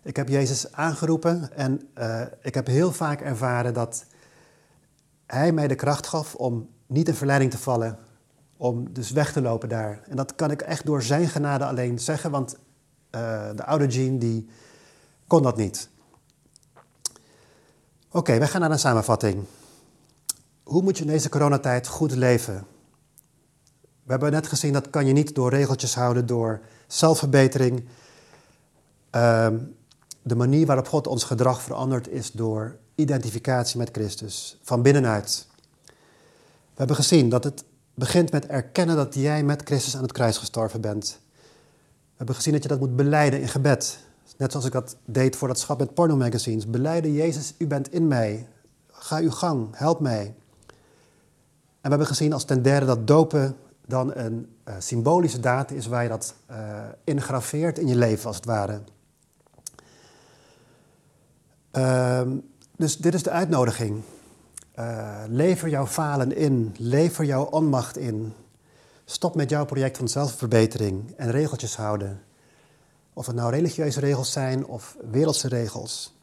Ik 0.02 0.16
heb 0.16 0.28
Jezus 0.28 0.72
aangeroepen 0.72 1.56
en 1.56 1.88
uh, 1.98 2.22
ik 2.42 2.54
heb 2.54 2.66
heel 2.66 2.92
vaak 2.92 3.20
ervaren 3.20 3.74
dat 3.74 4.04
Hij 5.26 5.52
mij 5.52 5.68
de 5.68 5.74
kracht 5.74 6.06
gaf 6.06 6.34
om 6.34 6.68
niet 6.86 7.08
in 7.08 7.14
verleiding 7.14 7.50
te 7.50 7.58
vallen, 7.58 7.98
om 8.56 8.92
dus 8.92 9.10
weg 9.10 9.32
te 9.32 9.40
lopen 9.40 9.68
daar. 9.68 10.02
En 10.08 10.16
dat 10.16 10.34
kan 10.34 10.50
ik 10.50 10.62
echt 10.62 10.86
door 10.86 11.02
Zijn 11.02 11.28
genade 11.28 11.64
alleen 11.64 11.98
zeggen, 11.98 12.30
want 12.30 12.54
uh, 12.54 13.50
de 13.54 13.64
oude 13.64 13.86
Jean 13.86 14.18
die 14.18 14.48
kon 15.26 15.42
dat 15.42 15.56
niet. 15.56 15.88
Oké, 18.08 18.18
okay, 18.18 18.38
we 18.38 18.46
gaan 18.46 18.60
naar 18.60 18.70
een 18.70 18.78
samenvatting. 18.78 19.44
Hoe 20.62 20.82
moet 20.82 20.98
je 20.98 21.04
in 21.04 21.10
deze 21.10 21.28
coronatijd 21.28 21.86
goed 21.86 22.14
leven? 22.14 22.66
We 24.02 24.10
hebben 24.10 24.32
net 24.32 24.46
gezien 24.46 24.72
dat 24.72 24.90
kan 24.90 25.06
je 25.06 25.12
niet 25.12 25.34
door 25.34 25.50
regeltjes 25.50 25.94
houden, 25.94 26.26
door 26.26 26.60
zelfverbetering. 26.86 27.84
Uh, 29.14 29.48
de 30.22 30.36
manier 30.36 30.66
waarop 30.66 30.88
God 30.88 31.06
ons 31.06 31.24
gedrag 31.24 31.62
verandert 31.62 32.08
is 32.08 32.32
door 32.32 32.76
identificatie 32.94 33.78
met 33.78 33.88
Christus, 33.92 34.58
van 34.62 34.82
binnenuit. 34.82 35.46
We 36.46 36.86
hebben 36.86 36.96
gezien 36.96 37.28
dat 37.28 37.44
het 37.44 37.64
begint 37.94 38.32
met 38.32 38.46
erkennen 38.46 38.96
dat 38.96 39.14
jij 39.14 39.42
met 39.42 39.62
Christus 39.64 39.96
aan 39.96 40.02
het 40.02 40.12
kruis 40.12 40.38
gestorven 40.38 40.80
bent. 40.80 41.18
We 42.02 42.16
hebben 42.16 42.34
gezien 42.34 42.52
dat 42.52 42.62
je 42.62 42.68
dat 42.68 42.80
moet 42.80 42.96
beleiden 42.96 43.40
in 43.40 43.48
gebed. 43.48 43.98
Net 44.36 44.50
zoals 44.50 44.66
ik 44.66 44.72
dat 44.72 44.96
deed 45.04 45.36
voor 45.36 45.48
dat 45.48 45.58
schap 45.58 45.78
met 45.78 45.94
pornomagazines. 45.94 46.66
Beleiden, 46.66 47.12
Jezus, 47.12 47.54
u 47.58 47.66
bent 47.66 47.92
in 47.92 48.08
mij. 48.08 48.48
Ga 48.90 49.18
uw 49.18 49.30
gang, 49.30 49.68
help 49.72 50.00
mij. 50.00 50.34
En 51.80 51.88
we 51.88 51.88
hebben 51.88 52.06
gezien 52.06 52.32
als 52.32 52.44
ten 52.44 52.62
derde 52.62 52.86
dat 52.86 53.06
dopen 53.06 53.56
dan 53.86 54.14
een 54.14 54.56
uh, 54.68 54.74
symbolische 54.78 55.40
daad 55.40 55.70
is 55.70 55.86
waar 55.86 56.02
je 56.02 56.08
dat 56.08 56.34
uh, 56.50 56.56
ingraveert 57.04 57.78
in 57.78 57.86
je 57.86 57.96
leven, 57.96 58.26
als 58.26 58.36
het 58.36 58.44
ware. 58.44 58.80
Uh, 61.72 62.22
dus 62.76 62.96
dit 62.96 63.14
is 63.14 63.22
de 63.22 63.30
uitnodiging. 63.30 64.02
Uh, 64.78 65.22
lever 65.28 65.68
jouw 65.68 65.86
falen 65.86 66.36
in, 66.36 66.74
lever 66.78 67.24
jouw 67.24 67.44
onmacht 67.44 67.96
in. 67.96 68.32
Stop 69.04 69.34
met 69.34 69.50
jouw 69.50 69.64
project 69.64 69.96
van 69.96 70.08
zelfverbetering 70.08 71.14
en 71.16 71.30
regeltjes 71.30 71.76
houden. 71.76 72.22
Of 73.12 73.26
het 73.26 73.36
nou 73.36 73.50
religieuze 73.50 74.00
regels 74.00 74.32
zijn 74.32 74.66
of 74.66 74.96
wereldse 75.10 75.48
regels. 75.48 76.18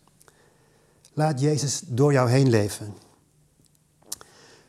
Laat 1.13 1.39
Jezus 1.39 1.81
door 1.85 2.11
jou 2.11 2.29
heen 2.29 2.49
leven. 2.49 2.93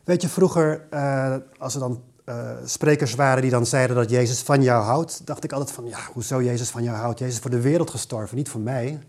Weet 0.05 0.23
je, 0.23 0.29
vroeger, 0.29 0.87
uh, 0.91 1.37
als 1.59 1.75
er 1.75 1.81
dan 1.81 2.03
uh, 2.25 2.51
sprekers 2.65 3.15
waren 3.15 3.43
die 3.43 3.51
dan 3.51 3.67
zeiden 3.67 3.97
dat 3.97 4.11
Jezus 4.11 4.41
van 4.41 4.63
jou 4.63 4.85
houdt, 4.85 5.27
dacht 5.27 5.45
ik 5.45 5.53
altijd 5.53 5.73
van, 5.73 5.87
ja, 5.87 5.99
hoezo 6.13 6.43
Jezus 6.43 6.71
van 6.71 6.83
jou 6.83 6.97
houdt? 6.97 7.19
Jezus 7.19 7.35
is 7.35 7.41
voor 7.41 7.51
de 7.51 7.61
wereld 7.61 7.91
gestorven, 7.91 8.37
niet 8.37 8.49
voor 8.49 8.61
mij. 8.61 9.01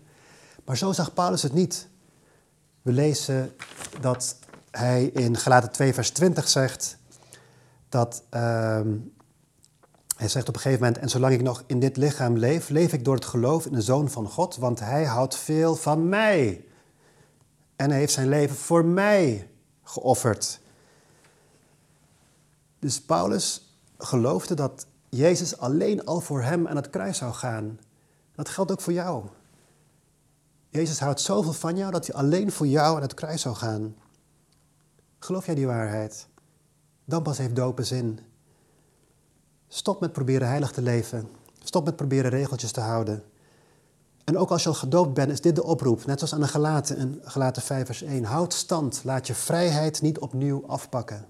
Maar 0.64 0.76
zo 0.76 0.92
zag 0.92 1.14
Paulus 1.14 1.42
het 1.42 1.52
niet. 1.52 1.88
We 2.82 2.92
lezen 2.92 3.52
dat 4.00 4.36
hij 4.70 5.04
in 5.04 5.36
Galaten 5.36 5.72
2, 5.72 5.94
vers 5.94 6.10
20 6.10 6.48
zegt 6.48 6.98
dat 7.88 8.22
uh, 8.34 8.80
hij 10.16 10.28
zegt 10.28 10.48
op 10.48 10.54
een 10.54 10.60
gegeven 10.60 10.84
moment, 10.84 11.02
en 11.02 11.08
zolang 11.08 11.34
ik 11.34 11.42
nog 11.42 11.64
in 11.66 11.80
dit 11.80 11.96
lichaam 11.96 12.36
leef, 12.36 12.68
leef 12.68 12.92
ik 12.92 13.04
door 13.04 13.14
het 13.14 13.24
geloof 13.24 13.66
in 13.66 13.72
de 13.72 13.82
Zoon 13.82 14.10
van 14.10 14.28
God, 14.28 14.56
want 14.56 14.80
hij 14.80 15.04
houdt 15.04 15.36
veel 15.36 15.76
van 15.76 16.08
mij. 16.08 16.64
En 17.76 17.90
hij 17.90 17.98
heeft 17.98 18.12
zijn 18.12 18.28
leven 18.28 18.56
voor 18.56 18.84
mij 18.84 19.50
geofferd. 19.82 20.60
Dus 22.78 23.00
Paulus 23.00 23.74
geloofde 23.98 24.54
dat 24.54 24.86
Jezus 25.08 25.58
alleen 25.58 26.04
al 26.04 26.20
voor 26.20 26.42
hem 26.42 26.68
aan 26.68 26.76
het 26.76 26.90
kruis 26.90 27.18
zou 27.18 27.32
gaan. 27.32 27.78
Dat 28.34 28.48
geldt 28.48 28.72
ook 28.72 28.80
voor 28.80 28.92
jou. 28.92 29.24
Jezus 30.70 31.00
houdt 31.00 31.20
zoveel 31.20 31.52
van 31.52 31.76
jou 31.76 31.90
dat 31.90 32.06
hij 32.06 32.16
alleen 32.16 32.52
voor 32.52 32.66
jou 32.66 32.96
aan 32.96 33.02
het 33.02 33.14
kruis 33.14 33.42
zou 33.42 33.54
gaan. 33.54 33.94
Geloof 35.18 35.46
jij 35.46 35.54
die 35.54 35.66
waarheid? 35.66 36.26
Dan 37.04 37.22
pas 37.22 37.38
heeft 37.38 37.56
dopen 37.56 37.86
zin. 37.86 38.20
Stop 39.68 40.00
met 40.00 40.12
proberen 40.12 40.48
heilig 40.48 40.72
te 40.72 40.82
leven. 40.82 41.28
Stop 41.62 41.84
met 41.84 41.96
proberen 41.96 42.30
regeltjes 42.30 42.72
te 42.72 42.80
houden. 42.80 43.22
En 44.24 44.38
ook 44.38 44.50
als 44.50 44.62
je 44.62 44.68
al 44.68 44.74
gedoopt 44.74 45.14
bent, 45.14 45.30
is 45.30 45.40
dit 45.40 45.54
de 45.54 45.64
oproep, 45.64 46.04
net 46.06 46.18
zoals 46.18 46.34
aan 46.34 46.40
de 46.40 46.48
Galaten 46.48 46.96
in 46.96 47.20
Galaten 47.22 47.62
5 47.62 47.86
vers 47.86 48.02
1. 48.02 48.24
Houd 48.24 48.54
stand, 48.54 49.00
laat 49.04 49.26
je 49.26 49.34
vrijheid 49.34 50.02
niet 50.02 50.18
opnieuw 50.18 50.64
afpakken. 50.66 51.26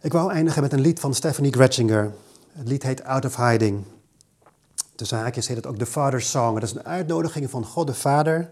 Ik 0.00 0.12
wou 0.12 0.32
eindigen 0.32 0.62
met 0.62 0.72
een 0.72 0.80
lied 0.80 1.00
van 1.00 1.14
Stephanie 1.14 1.52
Gretchinger. 1.52 2.12
Het 2.52 2.68
lied 2.68 2.82
heet 2.82 3.04
Out 3.04 3.24
of 3.24 3.36
Hiding. 3.36 3.84
Tussen 4.98 5.18
haakjes 5.18 5.48
heet 5.48 5.56
het 5.56 5.66
ook 5.66 5.78
de 5.78 5.86
Father's 5.86 6.30
Song. 6.30 6.54
Dat 6.54 6.62
is 6.62 6.74
een 6.74 6.84
uitnodiging 6.84 7.50
van 7.50 7.64
God 7.64 7.86
de 7.86 7.94
Vader 7.94 8.50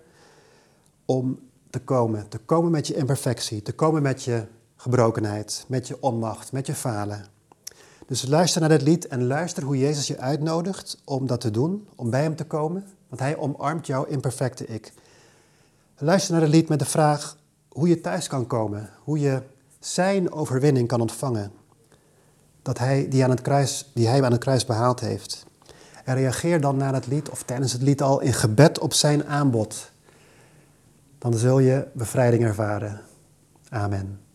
om 1.04 1.38
te 1.70 1.80
komen. 1.80 2.28
Te 2.28 2.38
komen 2.38 2.70
met 2.70 2.86
je 2.86 2.94
imperfectie, 2.94 3.62
te 3.62 3.72
komen 3.72 4.02
met 4.02 4.22
je 4.22 4.44
gebrokenheid, 4.76 5.64
met 5.68 5.88
je 5.88 5.96
onmacht, 6.00 6.52
met 6.52 6.66
je 6.66 6.74
falen. 6.74 7.26
Dus 8.06 8.26
luister 8.26 8.60
naar 8.60 8.70
dit 8.70 8.82
lied 8.82 9.06
en 9.06 9.26
luister 9.26 9.62
hoe 9.62 9.78
Jezus 9.78 10.06
je 10.06 10.18
uitnodigt 10.18 10.98
om 11.04 11.26
dat 11.26 11.40
te 11.40 11.50
doen, 11.50 11.88
om 11.96 12.10
bij 12.10 12.22
hem 12.22 12.36
te 12.36 12.44
komen, 12.44 12.86
want 13.08 13.20
hij 13.20 13.36
omarmt 13.36 13.86
jouw 13.86 14.04
imperfecte 14.04 14.66
ik. 14.66 14.92
Luister 15.98 16.32
naar 16.32 16.42
het 16.42 16.50
lied 16.50 16.68
met 16.68 16.78
de 16.78 16.84
vraag 16.84 17.36
hoe 17.68 17.88
je 17.88 18.00
thuis 18.00 18.26
kan 18.26 18.46
komen, 18.46 18.90
hoe 19.02 19.18
je 19.18 19.42
zijn 19.78 20.32
overwinning 20.32 20.88
kan 20.88 21.00
ontvangen, 21.00 21.52
dat 22.62 22.78
hij, 22.78 23.08
die, 23.08 23.24
aan 23.24 23.30
het 23.30 23.42
kruis, 23.42 23.90
die 23.94 24.06
hij 24.06 24.22
aan 24.22 24.32
het 24.32 24.40
kruis 24.40 24.64
behaald 24.64 25.00
heeft. 25.00 25.46
En 26.06 26.14
reageer 26.14 26.60
dan 26.60 26.76
na 26.76 26.94
het 26.94 27.06
lied 27.06 27.28
of 27.28 27.42
tijdens 27.42 27.72
het 27.72 27.82
lied 27.82 28.02
al 28.02 28.20
in 28.20 28.32
gebed 28.32 28.78
op 28.78 28.92
zijn 28.92 29.24
aanbod. 29.24 29.90
Dan 31.18 31.34
zul 31.34 31.58
je 31.58 31.86
bevrijding 31.92 32.44
ervaren. 32.44 33.00
Amen. 33.68 34.25